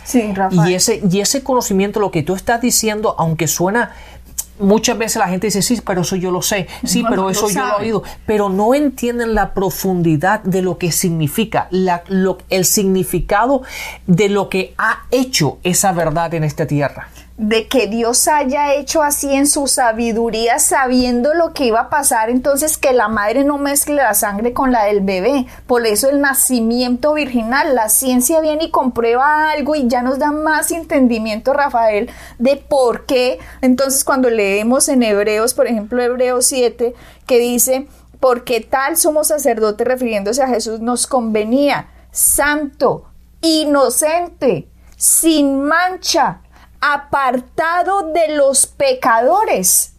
Sí, 0.04 0.32
Rafael. 0.32 0.70
Y 0.70 0.74
ese, 0.74 1.02
y 1.10 1.20
ese 1.20 1.42
conocimiento, 1.42 2.00
lo 2.00 2.10
que 2.10 2.22
tú 2.22 2.34
estás 2.34 2.62
diciendo, 2.62 3.14
aunque 3.18 3.46
suena 3.46 3.92
muchas 4.60 4.98
veces 4.98 5.16
la 5.16 5.28
gente 5.28 5.46
dice, 5.48 5.62
sí, 5.62 5.80
pero 5.84 6.02
eso 6.02 6.16
yo 6.16 6.30
lo 6.30 6.42
sé, 6.42 6.66
sí, 6.84 7.02
No, 7.02 7.10
pero 7.10 7.22
no 7.22 7.30
eso 7.30 7.48
yo 7.48 7.60
lo 7.66 7.78
he 7.78 7.82
oído, 7.82 8.02
pero 8.26 8.48
no 8.48 8.74
entienden 8.74 9.34
la 9.34 9.54
profundidad 9.54 10.42
de 10.42 10.62
lo 10.62 10.78
que 10.78 10.92
significa, 10.92 11.68
la- 11.70 12.02
lo- 12.08 12.38
el 12.50 12.64
significado 12.64 13.62
de 14.06 14.28
lo 14.28 14.48
que 14.48 14.74
ha 14.78 15.02
hecho 15.10 15.58
esa 15.62 15.92
verdad 15.92 16.32
en 16.34 16.44
esta 16.44 16.66
tierra. 16.66 17.08
De 17.38 17.68
que 17.68 17.86
Dios 17.86 18.26
haya 18.26 18.74
hecho 18.74 19.00
así 19.00 19.32
en 19.32 19.46
su 19.46 19.68
sabiduría 19.68 20.58
sabiendo 20.58 21.34
lo 21.34 21.52
que 21.52 21.66
iba 21.66 21.82
a 21.82 21.88
pasar, 21.88 22.30
entonces 22.30 22.76
que 22.76 22.92
la 22.92 23.06
madre 23.06 23.44
no 23.44 23.58
mezcle 23.58 23.94
la 23.94 24.14
sangre 24.14 24.52
con 24.52 24.72
la 24.72 24.84
del 24.84 25.02
bebé. 25.02 25.46
Por 25.68 25.86
eso 25.86 26.10
el 26.10 26.20
nacimiento 26.20 27.14
virginal, 27.14 27.76
la 27.76 27.88
ciencia 27.88 28.40
viene 28.40 28.64
y 28.64 28.70
comprueba 28.72 29.52
algo 29.52 29.76
y 29.76 29.86
ya 29.86 30.02
nos 30.02 30.18
da 30.18 30.32
más 30.32 30.72
entendimiento, 30.72 31.52
Rafael, 31.52 32.10
de 32.40 32.56
por 32.56 33.06
qué. 33.06 33.38
Entonces 33.60 34.02
cuando 34.02 34.30
leemos 34.30 34.88
en 34.88 35.04
Hebreos, 35.04 35.54
por 35.54 35.68
ejemplo, 35.68 36.02
Hebreos 36.02 36.44
7, 36.46 36.92
que 37.24 37.38
dice, 37.38 37.86
porque 38.18 38.60
tal 38.60 38.96
sumo 38.96 39.22
sacerdote 39.22 39.84
refiriéndose 39.84 40.42
a 40.42 40.48
Jesús 40.48 40.80
nos 40.80 41.06
convenía, 41.06 41.88
santo, 42.10 43.04
inocente, 43.42 44.68
sin 44.96 45.62
mancha, 45.62 46.40
apartado 46.80 48.12
de 48.12 48.36
los 48.36 48.66
pecadores 48.66 49.94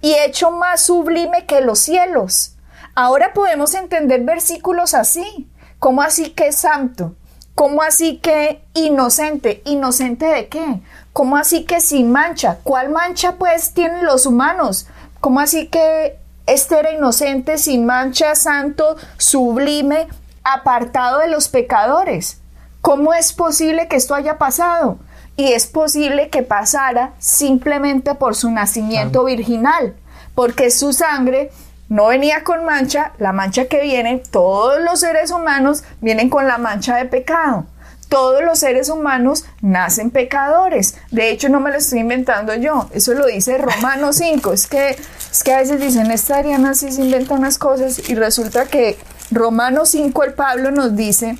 y 0.00 0.14
hecho 0.14 0.50
más 0.50 0.82
sublime 0.82 1.46
que 1.46 1.60
los 1.60 1.78
cielos. 1.78 2.56
Ahora 2.94 3.32
podemos 3.32 3.74
entender 3.74 4.22
versículos 4.22 4.94
así. 4.94 5.48
¿Cómo 5.78 6.02
así 6.02 6.30
que 6.30 6.52
santo? 6.52 7.14
¿Cómo 7.54 7.82
así 7.82 8.18
que 8.18 8.62
inocente? 8.74 9.62
¿Inocente 9.64 10.26
de 10.26 10.48
qué? 10.48 10.80
¿Cómo 11.12 11.36
así 11.36 11.64
que 11.64 11.80
sin 11.80 12.10
mancha? 12.12 12.58
¿Cuál 12.62 12.90
mancha 12.90 13.36
pues 13.36 13.74
tienen 13.74 14.04
los 14.04 14.26
humanos? 14.26 14.86
¿Cómo 15.20 15.40
así 15.40 15.68
que 15.68 16.18
este 16.46 16.78
era 16.78 16.92
inocente, 16.92 17.58
sin 17.58 17.84
mancha, 17.84 18.34
santo, 18.34 18.96
sublime, 19.18 20.08
apartado 20.44 21.18
de 21.18 21.28
los 21.28 21.48
pecadores? 21.48 22.40
¿Cómo 22.80 23.12
es 23.12 23.32
posible 23.32 23.88
que 23.88 23.96
esto 23.96 24.14
haya 24.14 24.38
pasado? 24.38 24.98
Y 25.40 25.54
es 25.54 25.66
posible 25.66 26.28
que 26.28 26.42
pasara 26.42 27.14
simplemente 27.18 28.14
por 28.14 28.36
su 28.36 28.50
nacimiento 28.50 29.24
virginal, 29.24 29.94
porque 30.34 30.70
su 30.70 30.92
sangre 30.92 31.50
no 31.88 32.08
venía 32.08 32.44
con 32.44 32.66
mancha, 32.66 33.14
la 33.16 33.32
mancha 33.32 33.64
que 33.64 33.80
viene, 33.80 34.22
todos 34.30 34.82
los 34.82 35.00
seres 35.00 35.30
humanos 35.30 35.82
vienen 36.02 36.28
con 36.28 36.46
la 36.46 36.58
mancha 36.58 36.94
de 36.96 37.06
pecado. 37.06 37.64
Todos 38.10 38.42
los 38.42 38.58
seres 38.58 38.90
humanos 38.90 39.46
nacen 39.62 40.10
pecadores. 40.10 40.98
De 41.10 41.30
hecho, 41.30 41.48
no 41.48 41.58
me 41.58 41.70
lo 41.70 41.78
estoy 41.78 42.00
inventando 42.00 42.54
yo. 42.54 42.90
Eso 42.92 43.14
lo 43.14 43.24
dice 43.24 43.56
Romanos 43.56 44.16
5. 44.18 44.52
Es 44.52 44.66
que, 44.66 44.90
es 44.90 45.42
que 45.42 45.54
a 45.54 45.60
veces 45.60 45.80
dicen, 45.80 46.10
esta 46.10 46.36
Ariana 46.36 46.74
sí 46.74 46.92
se 46.92 47.00
inventa 47.00 47.32
unas 47.32 47.56
cosas 47.56 48.10
y 48.10 48.14
resulta 48.14 48.66
que 48.66 48.98
Romanos 49.30 49.88
5, 49.92 50.22
el 50.22 50.34
Pablo 50.34 50.70
nos 50.70 50.96
dice 50.96 51.38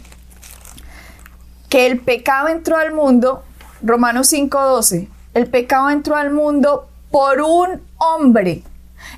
que 1.68 1.84
el 1.84 2.00
pecado 2.00 2.48
entró 2.48 2.78
al 2.78 2.94
mundo, 2.94 3.44
Romanos 3.82 4.32
5:12, 4.32 5.08
el 5.34 5.46
pecado 5.46 5.90
entró 5.90 6.16
al 6.16 6.30
mundo 6.30 6.88
por 7.10 7.40
un 7.40 7.82
hombre 7.98 8.62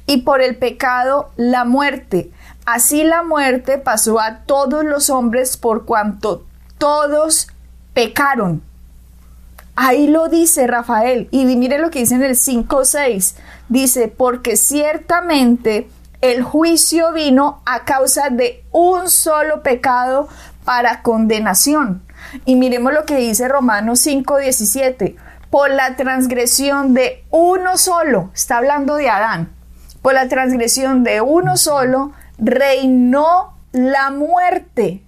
y 0.07 0.19
por 0.19 0.41
el 0.41 0.57
pecado 0.57 1.31
la 1.37 1.65
muerte. 1.65 2.31
Así 2.65 3.03
la 3.03 3.23
muerte 3.23 3.79
pasó 3.79 4.21
a 4.21 4.39
todos 4.41 4.85
los 4.85 5.11
hombres 5.11 5.57
por 5.57 5.85
cuanto 5.85 6.45
todos 6.79 7.49
pecaron. 7.93 8.63
Ahí 9.75 10.07
lo 10.07 10.29
dice 10.29 10.67
Rafael. 10.67 11.29
Y 11.31 11.45
mire 11.45 11.79
lo 11.79 11.91
que 11.91 12.01
dice 12.01 12.15
en 12.15 12.23
el 12.23 12.37
5.6. 12.37 13.35
Dice, 13.69 14.09
porque 14.09 14.57
ciertamente 14.57 15.89
el 16.21 16.43
juicio 16.43 17.13
vino 17.13 17.63
a 17.65 17.85
causa 17.85 18.31
de 18.31 18.65
un 18.71 19.09
solo 19.09 19.63
pecado 19.63 20.29
para 20.65 21.03
condenación. 21.03 22.03
Y 22.45 22.57
miremos 22.57 22.93
lo 22.93 23.05
que 23.05 23.17
dice 23.17 23.49
Romanos 23.49 24.07
5.17. 24.07 25.17
Por 25.51 25.71
la 25.71 25.97
transgresión 25.97 26.95
de 26.95 27.25
uno 27.31 27.77
solo, 27.77 28.31
está 28.35 28.59
hablando 28.59 28.97
de 28.97 29.11
Adán, 29.11 29.51
por 30.01 30.15
la 30.15 30.27
transgresión 30.29 31.05
de 31.05 31.21
uno 31.21 31.57
solo, 31.57 32.13
reinó 32.39 33.55
la 33.73 34.11
muerte. 34.11 35.03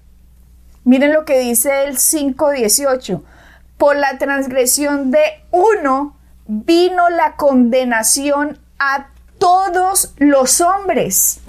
Miren 0.84 1.12
lo 1.12 1.24
que 1.24 1.38
dice 1.38 1.84
el 1.84 1.96
5.18. 1.96 3.22
Por 3.78 3.96
la 3.96 4.18
transgresión 4.18 5.10
de 5.10 5.22
uno 5.50 6.16
vino 6.46 7.08
la 7.08 7.36
condenación 7.36 8.58
a 8.78 9.08
todos 9.38 10.14
los 10.18 10.60
hombres. 10.60 11.40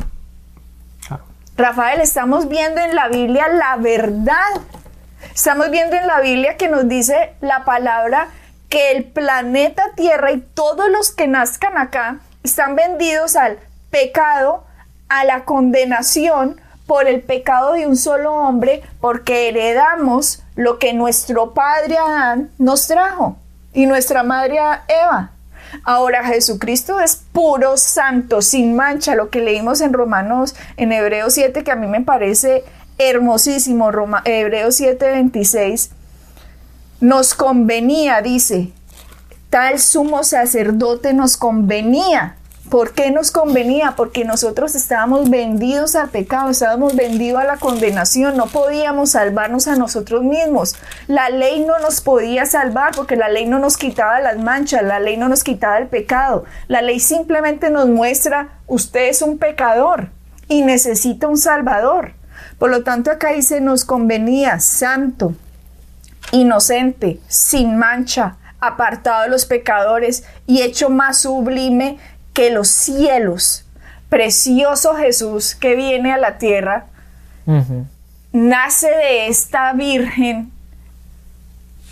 Rafael, 1.57 2.01
estamos 2.01 2.49
viendo 2.49 2.81
en 2.81 2.95
la 2.95 3.07
Biblia 3.07 3.47
la 3.47 3.77
verdad. 3.77 4.61
Estamos 5.35 5.69
viendo 5.69 5.97
en 5.97 6.07
la 6.07 6.21
Biblia 6.21 6.55
que 6.55 6.69
nos 6.69 6.87
dice 6.87 7.33
la 7.41 7.65
palabra 7.65 8.29
que 8.69 8.93
el 8.93 9.03
planeta 9.03 9.83
Tierra 9.93 10.31
y 10.31 10.39
todos 10.39 10.89
los 10.89 11.11
que 11.11 11.27
nazcan 11.27 11.77
acá 11.77 12.19
están 12.41 12.77
vendidos 12.77 13.35
al 13.35 13.59
pecado, 13.91 14.63
a 15.09 15.25
la 15.25 15.43
condenación 15.43 16.61
por 16.87 17.07
el 17.07 17.21
pecado 17.21 17.73
de 17.73 17.85
un 17.85 17.97
solo 17.97 18.33
hombre, 18.33 18.81
porque 19.01 19.49
heredamos 19.49 20.41
lo 20.55 20.79
que 20.79 20.93
nuestro 20.93 21.53
padre 21.53 21.97
Adán 21.97 22.49
nos 22.57 22.87
trajo 22.87 23.35
y 23.73 23.87
nuestra 23.87 24.23
madre 24.23 24.59
Eva. 24.87 25.31
Ahora 25.83 26.23
Jesucristo 26.23 27.01
es 27.01 27.17
puro 27.33 27.75
santo, 27.75 28.41
sin 28.41 28.73
mancha, 28.73 29.15
lo 29.15 29.29
que 29.29 29.41
leímos 29.41 29.81
en 29.81 29.91
Romanos, 29.91 30.55
en 30.77 30.93
Hebreos 30.93 31.33
7, 31.33 31.65
que 31.65 31.71
a 31.71 31.75
mí 31.75 31.87
me 31.87 31.99
parece 31.99 32.63
hermosísimo, 32.97 33.91
Roma, 33.91 34.21
Hebreos 34.25 34.75
7, 34.75 35.11
26. 35.11 35.91
Nos 37.01 37.33
convenía, 37.33 38.21
dice, 38.21 38.71
tal 39.49 39.79
sumo 39.79 40.23
sacerdote 40.23 41.13
nos 41.13 41.37
convenía. 41.37 42.37
¿Por 42.69 42.93
qué 42.93 43.11
nos 43.11 43.29
convenía? 43.29 43.93
Porque 43.95 44.25
nosotros 44.25 44.73
estábamos 44.73 45.29
vendidos 45.29 45.95
al 45.95 46.09
pecado, 46.09 46.49
estábamos 46.49 46.95
vendidos 46.95 47.39
a 47.41 47.45
la 47.45 47.57
condenación, 47.57 48.35
no 48.35 48.47
podíamos 48.47 49.11
salvarnos 49.11 49.67
a 49.67 49.75
nosotros 49.75 50.23
mismos. 50.23 50.75
La 51.07 51.29
ley 51.29 51.63
no 51.63 51.77
nos 51.77 52.01
podía 52.01 52.47
salvar 52.47 52.95
porque 52.95 53.15
la 53.17 53.29
ley 53.29 53.45
no 53.45 53.59
nos 53.59 53.77
quitaba 53.77 54.19
las 54.19 54.39
manchas, 54.39 54.81
la 54.81 54.99
ley 54.99 55.15
no 55.15 55.29
nos 55.29 55.43
quitaba 55.43 55.77
el 55.77 55.87
pecado. 55.87 56.45
La 56.67 56.81
ley 56.81 56.99
simplemente 56.99 57.69
nos 57.69 57.87
muestra, 57.87 58.59
usted 58.65 59.09
es 59.09 59.21
un 59.21 59.37
pecador 59.37 60.09
y 60.47 60.63
necesita 60.63 61.27
un 61.27 61.37
salvador. 61.37 62.13
Por 62.59 62.69
lo 62.69 62.83
tanto, 62.83 63.11
acá 63.11 63.31
dice, 63.31 63.61
nos 63.61 63.85
convenía 63.85 64.59
santo, 64.59 65.35
inocente, 66.31 67.19
sin 67.27 67.77
mancha, 67.77 68.37
apartado 68.59 69.23
de 69.23 69.29
los 69.29 69.45
pecadores 69.45 70.23
y 70.47 70.61
hecho 70.61 70.89
más 70.89 71.19
sublime 71.19 71.97
que 72.33 72.49
los 72.51 72.69
cielos. 72.69 73.65
Precioso 74.09 74.95
Jesús 74.95 75.55
que 75.55 75.75
viene 75.75 76.13
a 76.13 76.17
la 76.17 76.37
tierra, 76.37 76.85
nace 78.31 78.89
de 78.89 79.27
esta 79.27 79.73
virgen, 79.73 80.51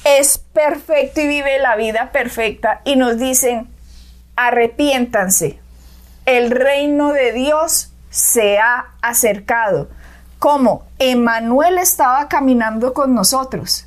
es 0.06 0.38
perfecto 0.38 1.21
y 1.21 1.28
vive 1.28 1.60
la 1.60 1.76
vida 1.76 2.12
perfecta 2.12 2.82
y 2.84 2.95
nos 2.95 3.17
dicen, 3.17 3.67
arrepiéntanse, 4.36 5.60
el 6.26 6.52
reino 6.52 7.12
de 7.13 7.32
Dios 7.34 7.91
se 8.10 8.60
ha 8.60 8.88
acercado. 9.02 9.89
Como 10.43 10.84
Emanuel 10.99 11.77
estaba 11.77 12.27
caminando 12.27 12.93
con 12.93 13.15
nosotros. 13.15 13.86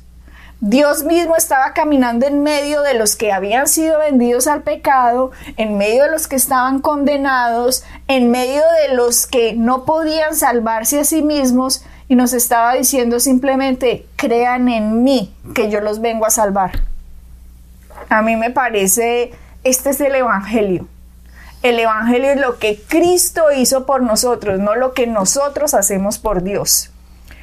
Dios 0.59 1.03
mismo 1.03 1.35
estaba 1.35 1.73
caminando 1.73 2.25
en 2.25 2.41
medio 2.41 2.81
de 2.81 2.95
los 2.95 3.15
que 3.15 3.31
habían 3.31 3.67
sido 3.67 3.99
vendidos 3.99 4.47
al 4.47 4.63
pecado, 4.63 5.29
en 5.57 5.77
medio 5.77 6.05
de 6.05 6.09
los 6.09 6.27
que 6.27 6.35
estaban 6.35 6.79
condenados, 6.79 7.83
en 8.07 8.31
medio 8.31 8.63
de 8.81 8.95
los 8.95 9.27
que 9.27 9.53
no 9.53 9.85
podían 9.85 10.33
salvarse 10.33 11.01
a 11.01 11.03
sí 11.03 11.21
mismos, 11.21 11.85
y 12.07 12.15
nos 12.15 12.33
estaba 12.33 12.73
diciendo 12.73 13.19
simplemente, 13.19 14.07
crean 14.15 14.67
en 14.67 15.03
mí, 15.03 15.35
que 15.53 15.69
yo 15.69 15.79
los 15.79 16.01
vengo 16.01 16.25
a 16.25 16.31
salvar. 16.31 16.71
A 18.09 18.23
mí 18.23 18.35
me 18.35 18.49
parece, 18.49 19.31
este 19.63 19.91
es 19.91 20.01
el 20.01 20.15
Evangelio. 20.15 20.87
El 21.63 21.79
Evangelio 21.79 22.31
es 22.31 22.39
lo 22.39 22.59
que 22.59 22.79
Cristo 22.87 23.51
hizo 23.55 23.85
por 23.85 24.01
nosotros, 24.01 24.59
no 24.59 24.75
lo 24.75 24.93
que 24.93 25.07
nosotros 25.07 25.73
hacemos 25.73 26.19
por 26.19 26.43
Dios. 26.43 26.91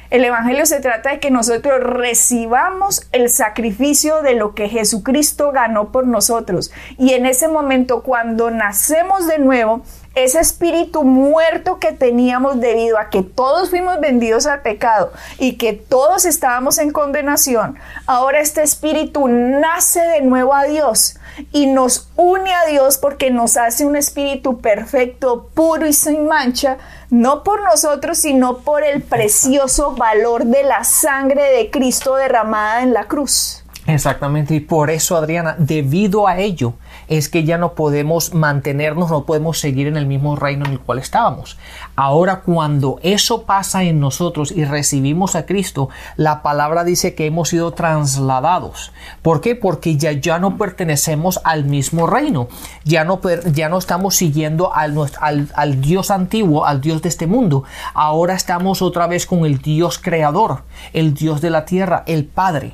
El 0.09 0.23
Evangelio 0.23 0.65
se 0.65 0.79
trata 0.79 1.09
de 1.11 1.19
que 1.19 1.31
nosotros 1.31 1.81
recibamos 1.81 3.07
el 3.11 3.29
sacrificio 3.29 4.21
de 4.21 4.35
lo 4.35 4.53
que 4.53 4.69
Jesucristo 4.69 5.51
ganó 5.51 5.91
por 5.91 6.07
nosotros. 6.07 6.71
Y 6.97 7.13
en 7.13 7.25
ese 7.25 7.47
momento, 7.47 8.03
cuando 8.03 8.51
nacemos 8.51 9.27
de 9.27 9.39
nuevo, 9.39 9.81
ese 10.15 10.39
espíritu 10.39 11.03
muerto 11.03 11.79
que 11.79 11.91
teníamos 11.91 12.59
debido 12.59 12.97
a 12.97 13.09
que 13.09 13.21
todos 13.21 13.69
fuimos 13.69 13.99
vendidos 13.99 14.45
al 14.47 14.61
pecado 14.61 15.11
y 15.37 15.57
que 15.57 15.73
todos 15.73 16.25
estábamos 16.25 16.77
en 16.77 16.91
condenación, 16.91 17.77
ahora 18.05 18.39
este 18.39 18.63
espíritu 18.63 19.27
nace 19.27 19.99
de 19.99 20.21
nuevo 20.21 20.53
a 20.53 20.63
Dios 20.63 21.17
y 21.51 21.67
nos 21.67 22.09
une 22.15 22.53
a 22.53 22.65
Dios 22.65 22.97
porque 22.97 23.29
nos 23.29 23.57
hace 23.57 23.85
un 23.85 23.97
espíritu 23.97 24.61
perfecto, 24.61 25.49
puro 25.53 25.85
y 25.85 25.93
sin 25.93 26.27
mancha, 26.27 26.77
no 27.09 27.43
por 27.43 27.61
nosotros, 27.61 28.17
sino 28.17 28.59
por 28.59 28.83
el 28.83 29.01
precioso 29.01 29.91
valor 29.91 30.45
de 30.45 30.63
la 30.63 30.83
sangre 30.85 31.43
de 31.51 31.69
Cristo 31.69 32.15
derramada 32.15 32.83
en 32.83 32.93
la 32.93 33.05
cruz. 33.05 33.64
Exactamente, 33.87 34.55
y 34.55 34.61
por 34.61 34.89
eso, 34.89 35.15
Adriana, 35.15 35.55
debido 35.59 36.27
a 36.27 36.39
ello, 36.39 36.73
es 37.07 37.29
que 37.29 37.43
ya 37.43 37.59
no 37.59 37.73
podemos 37.73 38.33
mantenernos, 38.33 39.11
no 39.11 39.25
podemos 39.25 39.59
seguir 39.59 39.85
en 39.85 39.95
el 39.95 40.07
mismo 40.07 40.35
reino 40.35 40.65
en 40.65 40.71
el 40.71 40.79
cual 40.79 40.97
estábamos. 40.97 41.59
Ahora, 41.95 42.41
cuando 42.41 42.97
eso 43.03 43.43
pasa 43.43 43.83
en 43.83 43.99
nosotros 43.99 44.51
y 44.51 44.65
recibimos 44.65 45.35
a 45.35 45.45
Cristo, 45.45 45.89
la 46.17 46.41
palabra 46.41 46.83
dice 46.83 47.13
que 47.13 47.27
hemos 47.27 47.49
sido 47.49 47.73
trasladados. 47.73 48.91
¿Por 49.21 49.39
qué? 49.39 49.55
Porque 49.55 49.97
ya, 49.97 50.13
ya 50.13 50.39
no 50.39 50.57
pertenecemos 50.57 51.39
al 51.43 51.65
mismo 51.65 52.07
reino, 52.07 52.47
ya 52.85 53.03
no, 53.03 53.21
ya 53.53 53.69
no 53.69 53.77
estamos 53.77 54.15
siguiendo 54.15 54.73
al, 54.73 54.97
al, 55.21 55.49
al 55.53 55.81
Dios 55.81 56.09
antiguo, 56.09 56.65
al 56.65 56.81
Dios 56.81 57.03
de 57.03 57.09
este 57.09 57.27
mundo. 57.27 57.65
Ahora 57.93 58.33
estamos 58.33 58.81
otra 58.81 59.05
vez 59.05 59.27
con 59.27 59.45
el 59.45 59.59
Dios 59.59 59.99
creador, 59.99 60.63
el 60.91 61.13
Dios 61.13 61.39
de 61.39 61.51
la 61.51 61.65
tierra, 61.65 62.01
el 62.07 62.25
Padre. 62.25 62.73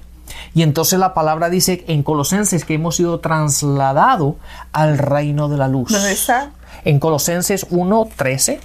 Y 0.54 0.64
entonces 0.64 1.00
la 1.00 1.14
palabra 1.14 1.50
dice 1.50 1.84
en 1.88 2.04
Colosenses 2.04 2.66
que 2.66 2.76
hemos 2.76 2.96
sido 2.96 3.20
trasladados 3.20 4.36
al 4.74 4.98
reino 4.98 5.50
de 5.50 5.58
la 5.58 5.68
luz. 5.68 5.92
¿Dónde 5.92 6.12
está? 6.12 6.52
En 6.86 7.00
Colosenses 7.00 7.70
1.13. 7.70 8.60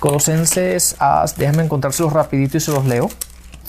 Colosenses, 0.00 0.96
ah, 1.00 1.24
déjenme 1.36 1.64
encontrárselo 1.64 2.10
rapidito 2.10 2.56
y 2.56 2.60
se 2.60 2.72
los 2.72 2.84
leo. 2.84 3.08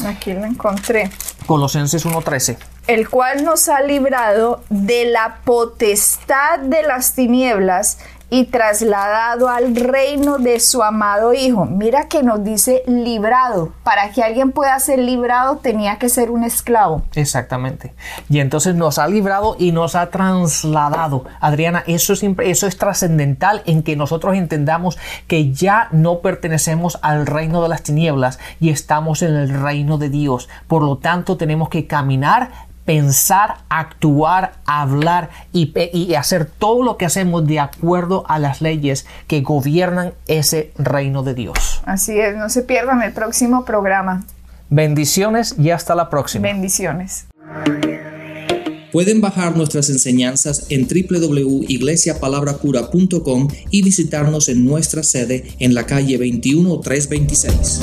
Aquí 0.06 0.34
lo 0.34 0.46
encontré. 0.46 1.10
Colosenses 1.46 2.06
1.13. 2.06 2.58
El 2.88 3.10
cual 3.10 3.44
nos 3.44 3.70
ha 3.70 3.82
librado 3.82 4.64
de 4.70 5.06
la 5.06 5.40
potestad 5.44 6.60
de 6.60 6.84
las 6.84 7.14
tinieblas 7.14 8.00
y 8.30 8.46
trasladado 8.46 9.50
al 9.50 9.76
reino 9.76 10.38
de 10.38 10.60
su 10.60 10.84
amado 10.84 11.34
Hijo. 11.34 11.66
Mira 11.66 12.08
que 12.08 12.24
nos 12.24 12.44
dice 12.44 12.84
librado. 12.86 13.74
Para 13.84 14.12
que 14.12 14.24
alguien 14.24 14.52
pueda 14.52 14.78
ser 14.80 15.00
librado 15.00 15.58
tenía 15.58 15.98
que 15.98 16.10
ser 16.10 16.32
un 16.32 16.44
esclavo. 16.44 17.04
Exactamente. 17.16 17.94
Y 18.30 18.40
entonces 18.40 18.76
nos 18.76 19.00
ha 19.00 19.08
librado 19.08 19.56
y 19.58 19.72
nos 19.72 19.96
ha 19.96 20.10
trasladado. 20.10 21.26
Adriana, 21.40 21.84
eso 21.88 22.14
es, 22.14 22.24
eso 22.24 22.68
es 22.68 22.78
trascendental 22.78 23.64
en 23.66 23.84
que 23.84 23.96
nosotros 23.96 24.36
entendamos 24.36 24.98
que 25.28 25.52
ya 25.52 25.88
no 25.92 26.20
pertenecemos 26.20 27.00
al 27.02 27.26
reino 27.26 27.62
de 27.62 27.70
las 27.70 27.84
tinieblas 27.84 28.40
y 28.60 28.70
estamos 28.70 29.22
en 29.22 29.36
el 29.36 29.50
reino 29.50 29.98
de 29.98 30.10
Dios. 30.10 30.50
Por 30.68 30.84
lo 30.84 30.98
tanto, 30.98 31.38
tenemos 31.38 31.70
que 31.70 31.88
caminar 31.88 32.69
pensar, 32.90 33.60
actuar, 33.70 34.54
hablar 34.66 35.30
y, 35.54 35.72
hacer 36.16 36.46
todo 36.46 36.82
lo 36.82 36.98
que 36.98 37.06
hacemos 37.06 37.46
de 37.46 37.60
acuerdo 37.60 38.24
a 38.28 38.40
las 38.40 38.62
leyes 38.62 39.06
que 39.28 39.42
gobiernan 39.42 40.14
ese 40.26 40.72
reino 40.76 41.22
de 41.22 41.36
Dios. 41.36 41.84
Así 41.86 42.20
es, 42.20 42.36
no 42.36 42.50
se 42.50 42.64
pierdan 42.64 43.04
el 43.04 43.14
próximo 43.14 43.64
programa. 43.64 44.26
Bendiciones 44.72 45.54
y 45.60 45.70
hasta 45.70 45.94
la 45.94 46.10
próxima. 46.10 46.48
Bendiciones. 46.48 47.28
Pueden 48.92 49.22
bajar 49.22 49.56
nuestras 49.56 49.92
enseñanzas 49.92 50.66
en 50.70 50.88
www.iglesiapalabracura.com 50.88 53.50
y 53.70 53.84
visitarnos 53.84 54.50
en 54.50 54.66
nuestra 54.66 55.04
sede 55.04 55.54
en 55.60 55.76
la 55.76 55.86
calle 55.86 56.18
21326. 56.18 57.82